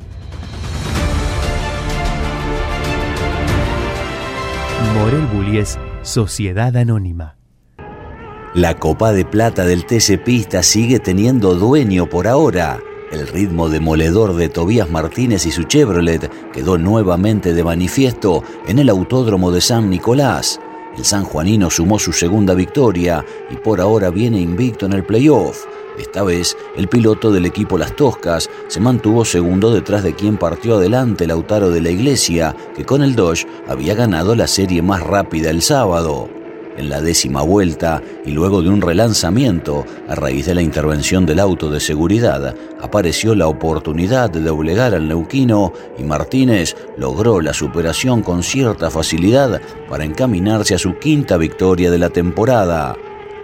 [4.95, 7.37] Morel Bullies Sociedad Anónima.
[8.53, 12.79] La copa de plata del TC Pista sigue teniendo dueño por ahora.
[13.11, 18.89] El ritmo demoledor de Tobías Martínez y su Chevrolet quedó nuevamente de manifiesto en el
[18.89, 20.59] Autódromo de San Nicolás.
[20.97, 25.65] El sanjuanino sumó su segunda victoria y por ahora viene invicto en el playoff.
[25.97, 30.75] Esta vez, el piloto del equipo Las Toscas se mantuvo segundo detrás de quien partió
[30.75, 35.49] adelante Lautaro de la Iglesia, que con el Dodge había ganado la serie más rápida
[35.49, 36.29] el sábado
[36.77, 41.39] en la décima vuelta y luego de un relanzamiento a raíz de la intervención del
[41.39, 48.21] auto de seguridad, apareció la oportunidad de doblegar al neuquino y Martínez logró la superación
[48.21, 52.95] con cierta facilidad para encaminarse a su quinta victoria de la temporada.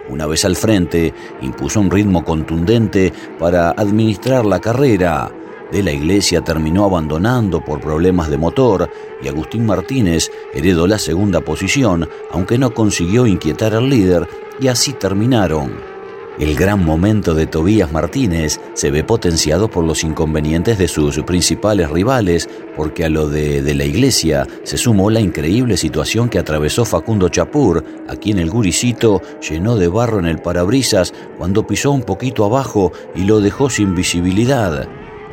[0.08, 5.30] Una vez al frente, impuso un ritmo contundente para administrar la carrera
[5.70, 8.90] de la iglesia terminó abandonando por problemas de motor
[9.22, 14.26] y Agustín Martínez heredó la segunda posición, aunque no consiguió inquietar al líder
[14.60, 15.97] y así terminaron.
[16.38, 21.90] El gran momento de Tobías Martínez se ve potenciado por los inconvenientes de sus principales
[21.90, 27.28] rivales, porque a lo de, la iglesia se sumó la increíble situación que atravesó Facundo
[27.28, 32.44] Chapur, a quien el guricito llenó de barro en el parabrisas cuando pisó un poquito
[32.44, 34.88] abajo y lo dejó sin visibilidad.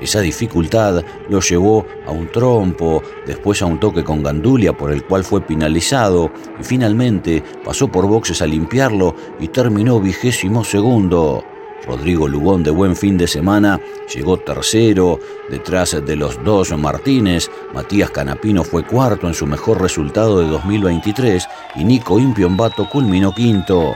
[0.05, 5.03] Esa dificultad lo llevó a un trompo, después a un toque con Gandulia por el
[5.03, 6.31] cual fue penalizado
[6.61, 11.43] y finalmente pasó por boxes a limpiarlo y terminó vigésimo segundo.
[11.87, 13.81] Rodrigo Lugón de buen fin de semana
[14.13, 20.39] llegó tercero, detrás de los dos Martínez, Matías Canapino fue cuarto en su mejor resultado
[20.39, 21.47] de 2023
[21.77, 23.95] y Nico Impiombato culminó quinto.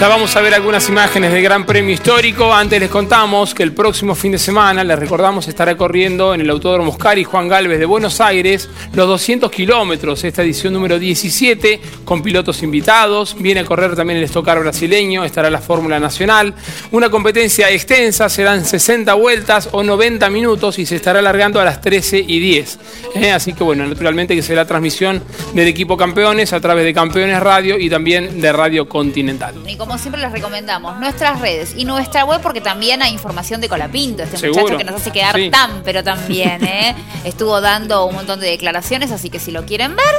[0.00, 2.54] Ya vamos a ver algunas imágenes del Gran Premio Histórico.
[2.54, 6.48] Antes les contamos que el próximo fin de semana, les recordamos, estará corriendo en el
[6.48, 11.82] Autódromo Oscar y Juan Galvez de Buenos Aires los 200 kilómetros, esta edición número 17,
[12.06, 13.36] con pilotos invitados.
[13.38, 16.54] Viene a correr también el Estocar brasileño, estará la Fórmula Nacional.
[16.92, 21.82] Una competencia extensa, serán 60 vueltas o 90 minutos y se estará alargando a las
[21.82, 22.78] 13 y 10.
[23.16, 23.32] ¿eh?
[23.32, 25.22] Así que bueno, naturalmente que será transmisión
[25.52, 29.56] del equipo campeones a través de Campeones Radio y también de Radio Continental.
[29.90, 34.22] Como siempre les recomendamos nuestras redes y nuestra web porque también hay información de Colapinto,
[34.22, 34.60] este Seguro.
[34.62, 35.50] muchacho que nos hace quedar Sí.
[35.50, 36.94] tan pero tan bien, ¿eh?
[37.24, 40.14] Estuvo dando un montón de declaraciones, así que si lo quieren ver,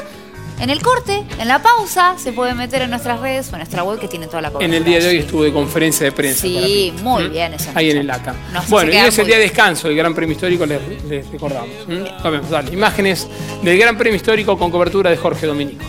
[0.60, 3.84] en el corte, en la pausa, se puede meter en nuestras redes o en nuestra
[3.84, 4.78] web que tiene toda la En cobertura.
[4.78, 6.42] el día de hoy estuvo de conferencia de prensa.
[6.42, 7.32] Sí, muy ¿Mm?
[7.32, 8.36] bien ese Ahí en el ACA.
[8.52, 11.32] Nos Bueno, y hoy es el día de descanso del Gran Premio Histórico, les, les
[11.32, 11.70] recordamos.
[11.88, 12.50] ¿Mm?
[12.52, 12.74] Dale.
[12.74, 13.26] Imágenes
[13.64, 15.86] del Gran Premio Histórico con cobertura de Jorge Dominico.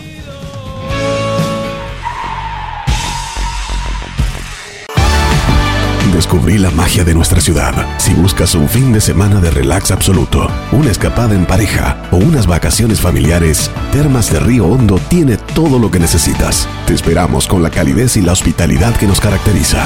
[6.23, 7.75] Descubrí la magia de nuestra ciudad.
[7.99, 12.47] Si buscas un fin de semana de relax absoluto, una escapada en pareja o unas
[12.47, 16.65] vacaciones familiares, Termas de Río Hondo tiene todo lo que necesitas.
[16.87, 19.85] Te esperamos con la calidez y la hospitalidad que nos caracteriza.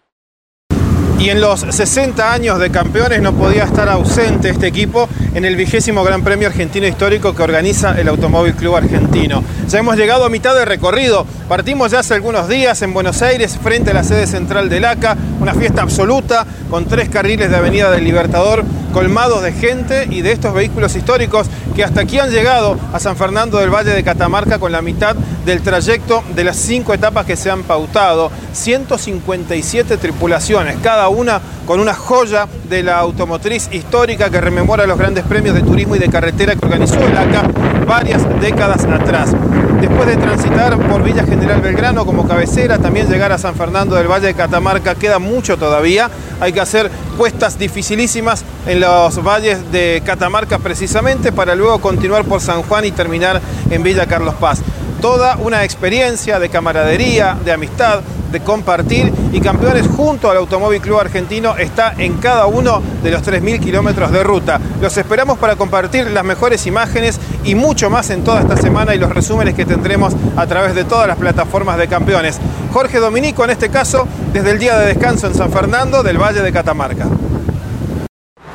[1.19, 5.57] Y en los 60 años de campeones no podía estar ausente este equipo en el
[5.57, 9.43] vigésimo Gran Premio Argentino Histórico que organiza el Automóvil Club Argentino.
[9.67, 11.25] Ya hemos llegado a mitad de recorrido.
[11.49, 15.17] Partimos ya hace algunos días en Buenos Aires frente a la sede central del ACA,
[15.41, 18.63] una fiesta absoluta con tres carriles de Avenida del Libertador
[18.93, 23.15] colmados de gente y de estos vehículos históricos que hasta aquí han llegado a San
[23.15, 25.15] Fernando del Valle de Catamarca con la mitad
[25.45, 28.31] del trayecto de las cinco etapas que se han pautado.
[28.53, 35.23] 157 tripulaciones, cada una con una joya de la automotriz histórica que rememora los grandes
[35.23, 37.49] premios de turismo y de carretera que organizó el ACA
[37.85, 39.35] varias décadas atrás.
[39.81, 44.07] Después de transitar por Villa General Belgrano como cabecera, también llegar a San Fernando del
[44.07, 46.09] Valle de Catamarca queda mucho todavía.
[46.41, 52.41] Hay que hacer puestas dificilísimas en los valles de Catamarca precisamente para luego continuar por
[52.41, 54.61] San Juan y terminar en Villa Carlos Paz.
[55.01, 60.99] Toda una experiencia de camaradería, de amistad, de compartir y campeones junto al Automóvil Club
[60.99, 64.59] Argentino está en cada uno de los 3.000 kilómetros de ruta.
[64.81, 68.99] Los esperamos para compartir las mejores imágenes y mucho más en toda esta semana y
[68.99, 72.37] los resúmenes que tendremos a través de todas las plataformas de campeones.
[72.73, 76.41] Jorge Dominico en este caso desde el día de descanso en San Fernando del Valle
[76.41, 77.07] de Catamarca.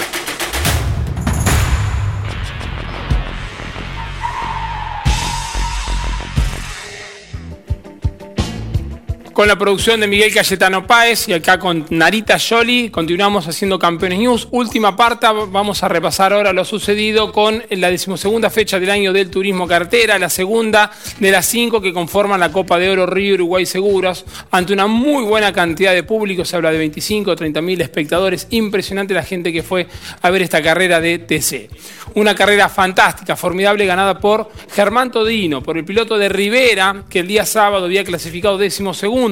[9.41, 14.19] Con la producción de Miguel Cayetano Páez y acá con Narita Yoli, continuamos haciendo Campeones
[14.19, 14.47] News.
[14.51, 19.31] Última parte, vamos a repasar ahora lo sucedido con la decimosegunda fecha del año del
[19.31, 23.65] turismo cartera, la segunda de las cinco que conforman la Copa de Oro Río Uruguay
[23.65, 27.81] Seguros, ante una muy buena cantidad de público, se habla de 25 o 30 mil
[27.81, 29.87] espectadores, impresionante la gente que fue
[30.21, 31.67] a ver esta carrera de TC.
[32.13, 37.27] Una carrera fantástica, formidable, ganada por Germán Todino, por el piloto de Rivera, que el
[37.27, 39.30] día sábado había clasificado décimo segundo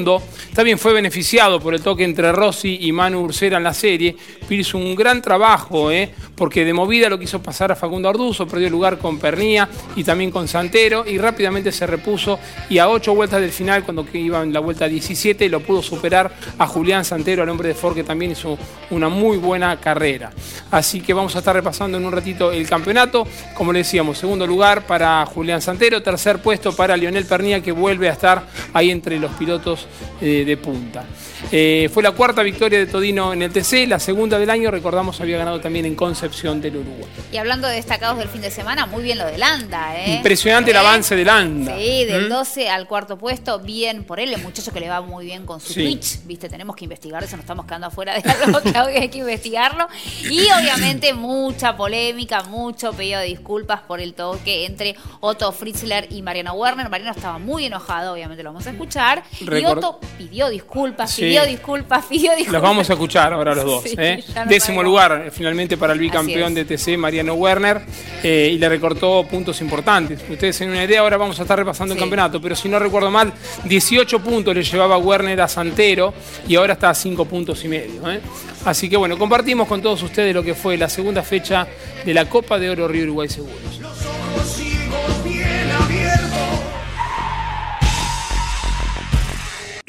[0.54, 4.16] también fue beneficiado por el toque entre Rossi y Manu Ursera en la serie,
[4.48, 6.12] pero hizo un gran trabajo, ¿eh?
[6.36, 10.32] porque de movida lo quiso pasar a Facundo Arduzo, perdió lugar con Pernía y también
[10.32, 12.40] con Santero y rápidamente se repuso
[12.70, 16.32] y a ocho vueltas del final, cuando iba en la vuelta 17, lo pudo superar
[16.58, 18.58] a Julián Santero, al hombre de Ford que también hizo
[18.90, 20.32] una muy buena carrera.
[20.72, 23.28] Así que vamos a estar repasando en un ratito el campeonato.
[23.54, 28.10] Como le decíamos, segundo lugar para Julián Santero, tercer puesto para Lionel Pernía que vuelve
[28.10, 28.44] a estar
[28.74, 29.79] ahí entre los pilotos
[30.22, 31.06] eh, de punta.
[31.52, 35.20] Eh, fue la cuarta victoria de Todino en el TC, la segunda del año, recordamos,
[35.22, 37.08] había ganado también en Concepción del Uruguay.
[37.32, 39.98] Y hablando de destacados del fin de semana, muy bien lo de Landa.
[39.98, 40.16] ¿eh?
[40.16, 40.80] Impresionante el ¿Eh?
[40.80, 41.76] avance de Landa.
[41.78, 42.30] Sí, del ¿Mm?
[42.30, 45.60] 12 al cuarto puesto, bien por él, el muchacho que le va muy bien con
[45.60, 45.84] su Sí.
[45.84, 48.60] Twitch, viste, tenemos que investigar eso, nos estamos quedando afuera de algo
[49.00, 49.88] hay que investigarlo.
[50.30, 56.22] Y obviamente mucha polémica, mucho pedido de disculpas por el toque entre Otto Fritzler y
[56.22, 56.90] Mariano Werner.
[56.90, 59.24] Mariano estaba muy enojado, obviamente lo vamos a escuchar.
[59.40, 61.29] Y Otto pidió disculpas, Sí.
[61.30, 62.54] Pidió disculpas, pidió disculpas.
[62.54, 63.84] Los vamos a escuchar ahora los dos.
[63.84, 64.24] Sí, ¿eh?
[64.48, 67.82] Décimo lugar eh, finalmente para el bicampeón de TC, Mariano Werner,
[68.24, 70.22] eh, y le recortó puntos importantes.
[70.30, 73.12] Ustedes tienen una idea, ahora vamos a estar repasando el campeonato, pero si no recuerdo
[73.12, 73.32] mal,
[73.66, 76.14] 18 puntos le llevaba Werner a Santero
[76.48, 78.10] y ahora está a 5 puntos y medio.
[78.12, 78.20] ¿eh?
[78.66, 81.68] Así que bueno, compartimos con todos ustedes lo que fue la segunda fecha
[82.06, 83.80] de la Copa de Oro Río Uruguay Seguros.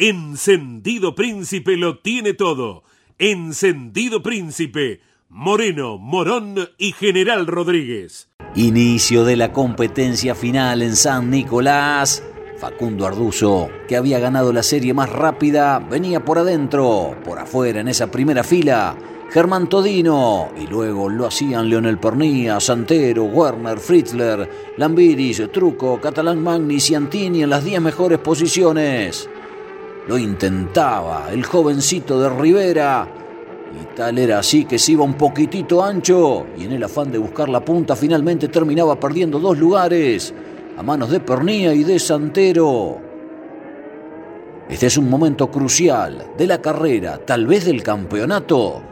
[0.03, 2.85] Encendido Príncipe lo tiene todo.
[3.19, 5.03] Encendido Príncipe.
[5.29, 8.31] Moreno, Morón y General Rodríguez.
[8.55, 12.25] Inicio de la competencia final en San Nicolás.
[12.57, 17.89] Facundo Arduzo, que había ganado la serie más rápida, venía por adentro, por afuera en
[17.89, 18.97] esa primera fila.
[19.31, 24.49] Germán Todino, y luego lo hacían Leonel Pernía, Santero, Werner, Fritzler,
[24.79, 29.29] Lambiris, Truco, Catalán Magni y Antini en las 10 mejores posiciones.
[30.09, 33.07] Lo intentaba el jovencito de Rivera,
[33.73, 37.19] y tal era así que se iba un poquitito ancho y en el afán de
[37.19, 40.35] buscar la punta finalmente terminaba perdiendo dos lugares
[40.77, 42.99] a manos de Pernía y de Santero.
[44.69, 48.83] Este es un momento crucial de la carrera, tal vez del campeonato.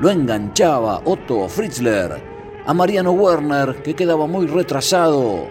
[0.00, 5.46] Lo enganchaba Otto Fritzler a Mariano Werner, que quedaba muy retrasado.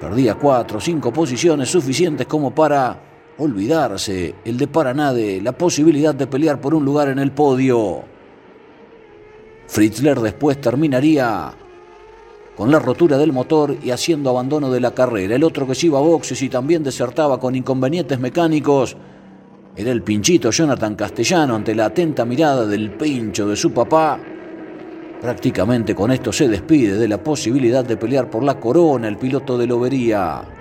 [0.00, 2.98] Perdía cuatro o cinco posiciones suficientes como para
[3.38, 8.02] olvidarse el de Paraná de la posibilidad de pelear por un lugar en el podio.
[9.66, 11.52] Fritzler después terminaría
[12.56, 15.34] con la rotura del motor y haciendo abandono de la carrera.
[15.34, 18.96] El otro que se iba a boxes y también desertaba con inconvenientes mecánicos
[19.76, 24.18] era el pinchito Jonathan Castellano ante la atenta mirada del pincho de su papá.
[25.20, 29.58] Prácticamente con esto se despide de la posibilidad de pelear por la corona el piloto
[29.58, 30.55] de Lobería.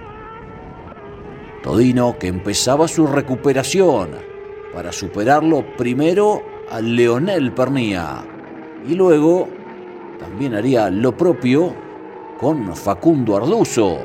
[1.66, 4.12] Todino que empezaba su recuperación
[4.72, 8.24] para superarlo primero a Leonel Pernía
[8.88, 9.50] y luego
[10.20, 11.74] también haría lo propio
[12.40, 13.98] con Facundo Arduzo,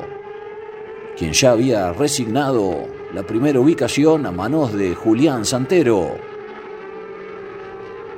[1.15, 6.15] quien ya había resignado la primera ubicación a manos de Julián Santero.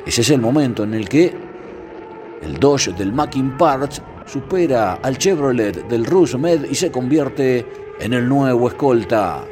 [0.06, 1.36] Ese es el momento en el que
[2.42, 8.14] el Dodge del Mackin Parts supera al Chevrolet del Rus Med y se convierte en
[8.14, 9.46] el nuevo escolta.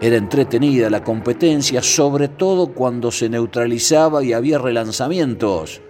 [0.00, 5.80] Era entretenida la competencia, sobre todo cuando se neutralizaba y había relanzamientos,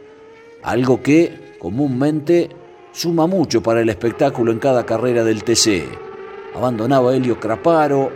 [0.63, 2.51] algo que comúnmente
[2.93, 5.85] suma mucho para el espectáculo en cada carrera del TC.
[6.55, 8.13] Abandonaba Helio Craparo,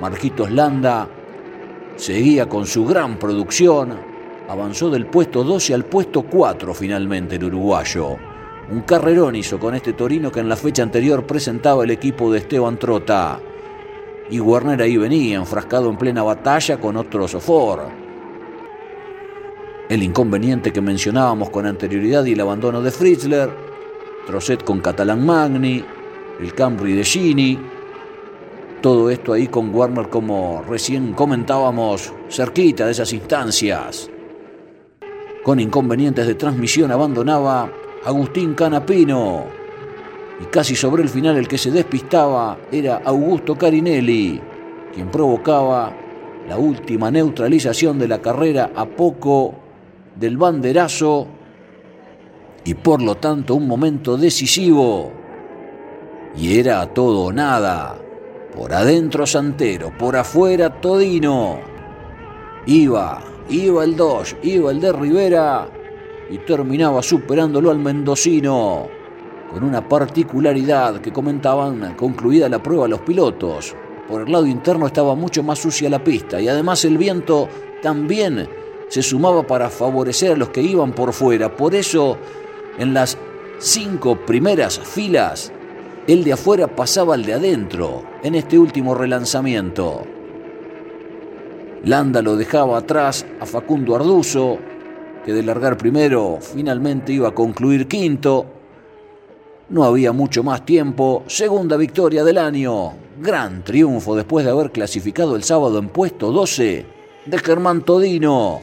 [0.00, 1.08] Marquitos Landa,
[1.96, 3.98] seguía con su gran producción,
[4.48, 8.27] avanzó del puesto 12 al puesto 4 finalmente el uruguayo.
[8.70, 12.40] Un carrerón hizo con este Torino que en la fecha anterior presentaba el equipo de
[12.40, 13.40] Esteban Trota.
[14.28, 17.88] Y Werner ahí venía, enfrascado en plena batalla con otro Sofor.
[19.88, 23.48] El inconveniente que mencionábamos con anterioridad y el abandono de Fritzler,
[24.26, 25.82] Trocet con Catalán Magni,
[26.38, 27.58] el Camry de Gini,
[28.82, 34.10] todo esto ahí con Warner como recién comentábamos, cerquita de esas instancias.
[35.42, 37.72] Con inconvenientes de transmisión abandonaba
[38.04, 39.44] Agustín Canapino.
[40.40, 44.40] Y casi sobre el final el que se despistaba era Augusto Carinelli,
[44.94, 45.92] quien provocaba
[46.48, 49.54] la última neutralización de la carrera a poco
[50.14, 51.26] del banderazo
[52.64, 55.10] y por lo tanto un momento decisivo.
[56.36, 57.98] Y era todo o nada.
[58.54, 61.58] Por adentro Santero, por afuera Todino.
[62.66, 65.68] Iba, iba el Dodge, iba el de Rivera
[66.30, 68.88] y terminaba superándolo al mendocino.
[69.50, 73.74] Con una particularidad que comentaban concluida la prueba los pilotos.
[74.08, 77.48] Por el lado interno estaba mucho más sucia la pista y además el viento
[77.82, 78.48] también
[78.88, 81.54] se sumaba para favorecer a los que iban por fuera.
[81.54, 82.16] Por eso,
[82.78, 83.18] en las
[83.58, 85.52] cinco primeras filas,
[86.06, 90.02] el de afuera pasaba al de adentro en este último relanzamiento.
[91.84, 94.58] Landa lo dejaba atrás a Facundo Arduzo,
[95.28, 98.46] que de largar primero finalmente iba a concluir quinto.
[99.68, 101.24] No había mucho más tiempo.
[101.26, 102.94] Segunda victoria del año.
[103.20, 106.86] Gran triunfo después de haber clasificado el sábado en puesto 12
[107.26, 108.62] de Germán Todino.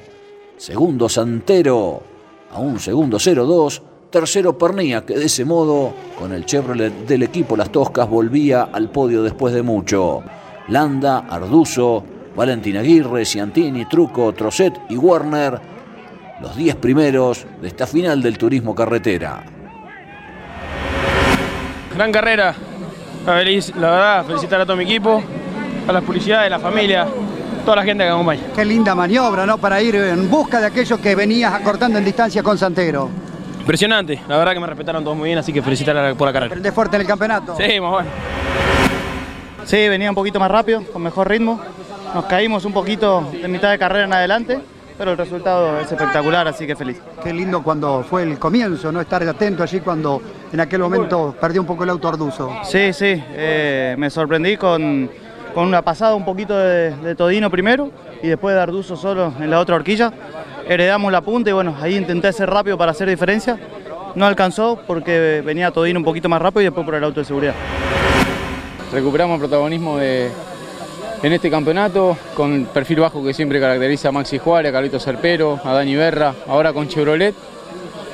[0.58, 2.02] Segundo Santero.
[2.50, 3.82] A un segundo 0-2.
[4.10, 8.90] Tercero Pernía, que de ese modo, con el Chevrolet del equipo Las Toscas, volvía al
[8.90, 10.24] podio después de mucho.
[10.70, 12.04] Landa, Arduzo,
[12.36, 15.75] Valentín Aguirre, Ciantini, Truco, Trocet y Warner,
[16.46, 19.44] los 10 primeros de esta final del turismo carretera.
[21.96, 22.54] Gran carrera,
[23.26, 25.24] la verdad, felicitar a todo mi equipo,
[25.88, 27.08] a las publicidades, a la familia,
[27.64, 28.42] toda la gente que acompaña.
[28.54, 29.58] Qué linda maniobra, ¿no?
[29.58, 33.10] Para ir en busca de aquellos que venías acortando en distancia con Santero.
[33.62, 36.52] Impresionante, la verdad que me respetaron todos muy bien, así que felicitar por la carrera.
[36.52, 37.58] ¿Prende fuerte en el campeonato?
[37.58, 38.10] Sí, más bueno.
[39.64, 41.60] Sí, venía un poquito más rápido, con mejor ritmo.
[42.14, 44.60] Nos caímos un poquito de mitad de carrera en adelante,
[44.98, 47.02] pero el resultado es espectacular, así que feliz.
[47.24, 49.02] Qué lindo cuando fue el comienzo, ¿no?
[49.02, 50.22] Estar atento allí cuando
[50.52, 52.52] en aquel momento perdió un poco el auto Arduzo.
[52.64, 55.10] Sí, sí, eh, me sorprendí con,
[55.54, 57.92] con, una pasada un poquito de, de, Todino primero
[58.22, 60.12] y después de Arduzo solo en la otra horquilla.
[60.68, 63.60] Heredamos la punta y bueno, ahí intenté ser rápido para hacer diferencia.
[64.16, 67.26] No alcanzó porque venía Todino un poquito más rápido y después por el auto de
[67.26, 67.54] seguridad.
[68.92, 70.32] Recuperamos el protagonismo de,
[71.24, 75.00] en este campeonato, con el perfil bajo que siempre caracteriza a Maxi Juárez, a Carlito
[75.00, 77.34] Serpero, a Dani Berra, ahora con Chevrolet.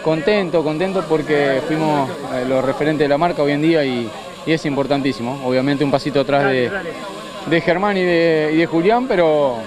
[0.04, 4.10] Contento, contento porque fuimos eh, los referentes de la marca hoy en día y,
[4.46, 5.40] es importantísimo.
[5.46, 9.58] Obviamente un pasito atrás de, Germán y de, y de, Julián, pero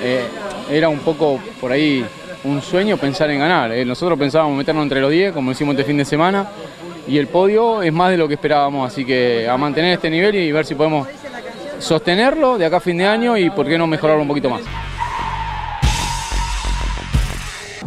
[0.00, 0.22] eh,
[0.70, 2.04] era un poco por ahí
[2.44, 3.72] un sueño pensar en ganar.
[3.72, 3.84] Eh.
[3.84, 6.48] Nosotros pensábamos meternos entre los 10, como hicimos este fin de semana,
[7.08, 10.34] y el podio es más de lo que esperábamos, así que a mantener este nivel
[10.36, 11.08] y ver si podemos
[11.84, 14.62] sostenerlo de acá a fin de año y por qué no mejorarlo un poquito más.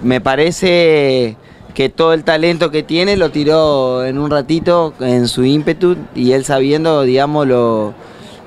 [0.03, 1.35] Me parece
[1.73, 6.31] que todo el talento que tiene lo tiró en un ratito en su ímpetu y
[6.31, 7.93] él sabiendo, digamos, lo,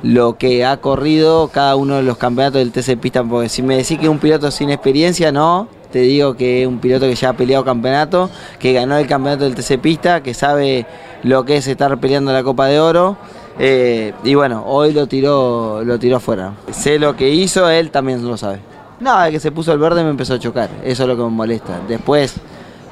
[0.03, 3.77] lo que ha corrido cada uno de los campeonatos del TC Pista, porque si me
[3.77, 7.31] decís que un piloto sin experiencia, no, te digo que es un piloto que ya
[7.31, 10.87] ha peleado campeonato, que ganó el campeonato del TC Pista, que sabe
[11.23, 13.17] lo que es estar peleando la Copa de Oro.
[13.63, 16.55] Eh, y bueno, hoy lo tiró, lo tiró afuera.
[16.71, 18.61] Sé lo que hizo, él también lo sabe.
[19.01, 20.71] Nada, de que se puso el verde me empezó a chocar.
[20.83, 21.79] Eso es lo que me molesta.
[21.87, 22.37] Después,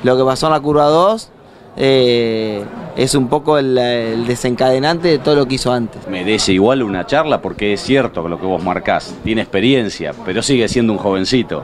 [0.03, 1.31] lo que pasó en la curva 2
[1.79, 2.63] eh,
[2.97, 6.07] es un poco el, desencadenante de todo lo que hizo antes.
[6.07, 9.15] Merece igual una charla porque es cierto lo que vos marcás.
[9.25, 11.63] Tiene experiencia, pero sigue siendo un jovencito.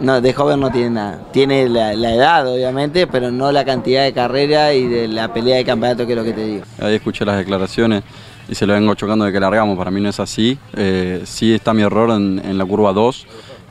[0.00, 1.20] No, de joven no tiene nada.
[1.32, 5.64] Tiene la, edad, obviamente, pero no la cantidad de carrera y de la pelea de
[5.64, 6.64] campeonato, que es lo que te digo.
[6.80, 8.04] Ahí escuché las declaraciones
[8.48, 9.76] y se lo vengo chocando de que largamos.
[9.76, 10.56] Para mí no es así.
[10.76, 13.26] Eh, sí está mi error en, la curva 2,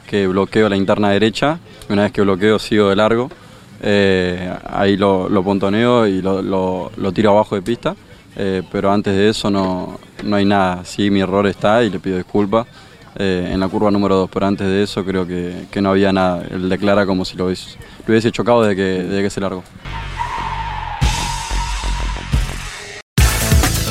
[0.05, 1.59] que bloqueo la interna derecha.
[1.89, 3.30] Una vez que bloqueo, sigo de largo.
[3.82, 7.95] Eh, ahí lo, pontoneo y lo, tiro abajo de pista.
[8.36, 10.84] Eh, pero antes de eso no, no hay nada.
[10.84, 12.67] Sí, mi error está y le pido disculpas
[13.20, 16.13] eh, en la curva número 2, pero antes de eso creo que, que, no había
[16.13, 16.43] nada.
[16.49, 19.63] Él declara como si lo hubiese, chocado desde que, desde que se largó.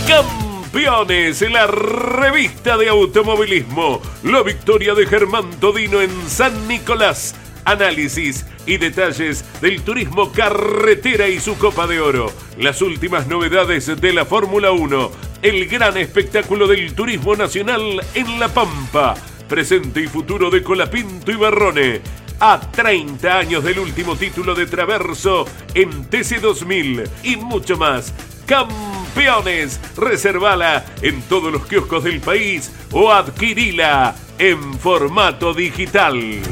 [0.06, 4.00] Campeones en la revista de automovilismo.
[4.22, 7.34] La victoria de Germán Todino en San Nicolás
[7.66, 14.12] análisis y detalles del turismo carretera y su Copa de Oro, las últimas novedades de
[14.12, 15.10] la Fórmula 1,
[15.42, 19.14] el gran espectáculo del turismo nacional en La Pampa,
[19.48, 22.00] presente y futuro de Colapinto y Barrone.
[22.38, 28.12] A 30 años del último título de Traverso en TC2000 y mucho más.
[28.44, 36.42] Campeones, reservala en todos los kioscos del país o adquirila en formato digital.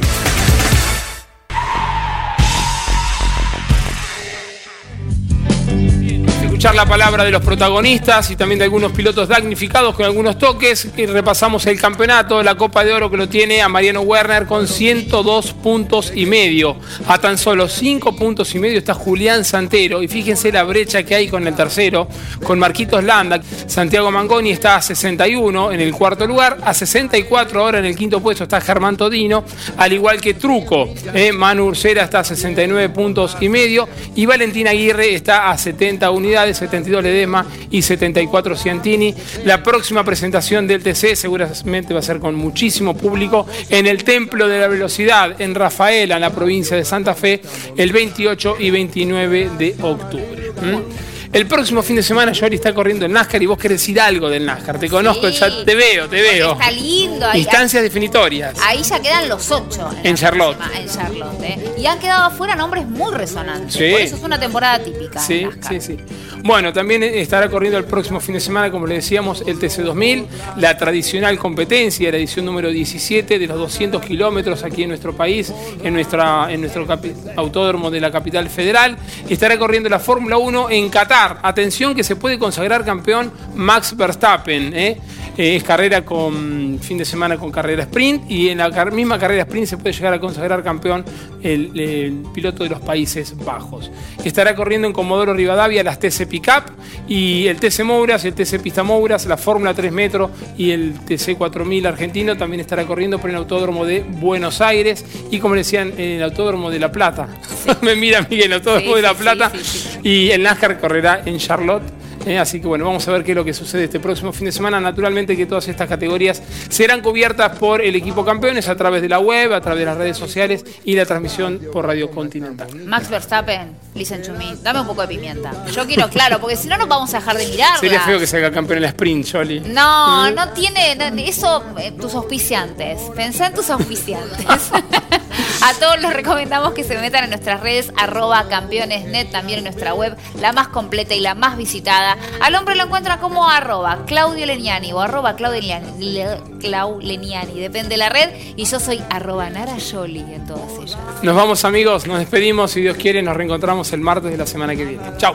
[6.72, 10.88] La palabra de los protagonistas y también de algunos pilotos damnificados con algunos toques.
[10.96, 14.66] Y repasamos el campeonato, la Copa de Oro que lo tiene a Mariano Werner con
[14.66, 16.76] 102 puntos y medio.
[17.06, 20.02] A tan solo 5 puntos y medio está Julián Santero.
[20.02, 22.08] Y fíjense la brecha que hay con el tercero,
[22.42, 23.42] con Marquitos Landa.
[23.66, 28.20] Santiago Mangoni está a 61 en el cuarto lugar, a 64 ahora en el quinto
[28.20, 29.44] puesto está Germán Todino,
[29.76, 30.88] al igual que Truco.
[31.12, 36.10] Eh, Manu Ursera está a 69 puntos y medio y Valentina Aguirre está a 70
[36.10, 39.14] unidades, 72 Ledesma y 74 Ciantini.
[39.44, 44.48] La próxima presentación del TC seguramente va a ser con muchísimo público en el Templo
[44.48, 47.40] de la Velocidad en Rafaela, en la provincia de Santa Fe,
[47.76, 50.52] el 28 y 29 de octubre.
[50.62, 51.13] ¿Mm?
[51.34, 54.30] El próximo fin de semana Yori está corriendo el NASCAR y vos querés decir algo
[54.30, 54.78] del NASCAR.
[54.78, 56.52] Te conozco, ya te veo, te veo.
[56.52, 57.26] Está lindo.
[57.26, 58.54] Ahí, Instancias definitorias.
[58.64, 59.90] Ahí ya quedan los ocho.
[60.04, 60.56] En, Charlotte.
[60.60, 61.42] próxima, en Charlotte.
[61.42, 61.74] ¿eh?
[61.76, 63.74] Y han quedado afuera nombres muy resonantes.
[63.74, 63.90] Sí.
[63.90, 65.18] Por eso es una temporada típica.
[65.18, 65.96] Sí, en sí, sí.
[66.44, 70.26] Bueno, también estará corriendo el próximo fin de semana, como le decíamos, el TC2000,
[70.58, 75.52] la tradicional competencia, la edición número 17 de los 200 kilómetros aquí en nuestro país,
[75.82, 76.86] en, nuestra, en nuestro
[77.34, 78.96] autódromo de la capital federal.
[79.28, 81.23] Estará corriendo la Fórmula 1 en Qatar.
[81.42, 84.72] Atención que se puede consagrar campeón Max Verstappen.
[84.76, 84.98] ¿eh?
[85.36, 89.18] Eh, es carrera con fin de semana con carrera sprint y en la car- misma
[89.18, 91.04] carrera sprint se puede llegar a consagrar campeón
[91.42, 93.90] el, el piloto de los Países Bajos.
[94.24, 96.64] Estará corriendo en Comodoro Rivadavia las TC Pickup
[97.08, 101.36] y el TC Mouras, el TC Pista Mouras, la Fórmula 3 Metro y el TC
[101.36, 106.10] 4000 argentino también estará corriendo por el Autódromo de Buenos Aires y como decían en
[106.12, 107.26] el Autódromo de La Plata.
[107.82, 109.98] Me mira Miguel, el Autódromo Sí, de La Plata sí.
[110.04, 111.82] y el NASCAR correrá en Charlotte.
[112.26, 114.46] Eh, así que bueno, vamos a ver qué es lo que sucede este próximo fin
[114.46, 114.80] de semana.
[114.80, 119.18] Naturalmente que todas estas categorías serán cubiertas por el equipo campeones a través de la
[119.18, 122.68] web, a través de las redes sociales y la transmisión por Radio Continental.
[122.86, 124.54] Max Verstappen, listen to me.
[124.62, 125.52] Dame un poco de pimienta.
[125.72, 127.78] Yo quiero claro, porque si no nos vamos a dejar de mirarla.
[127.78, 129.60] Sería feo que salga campeón en la sprint, Jolly.
[129.60, 133.00] No, no tiene no, eso eh, tus auspiciantes.
[133.14, 134.46] Pensá en tus auspiciantes.
[135.66, 139.94] A todos les recomendamos que se metan en nuestras redes arroba campeonesnet, también en nuestra
[139.94, 142.18] web, la más completa y la más visitada.
[142.42, 147.58] Al hombre lo encuentran como arroba Claudio Leniani o arroba Claudio Leniani, Le- Clau Leniani,
[147.58, 148.28] depende de la red.
[148.56, 150.98] Y yo soy arroba Nara Yoli en todas ellas.
[151.22, 154.76] Nos vamos amigos, nos despedimos, si Dios quiere, nos reencontramos el martes de la semana
[154.76, 155.02] que viene.
[155.16, 155.34] Chao.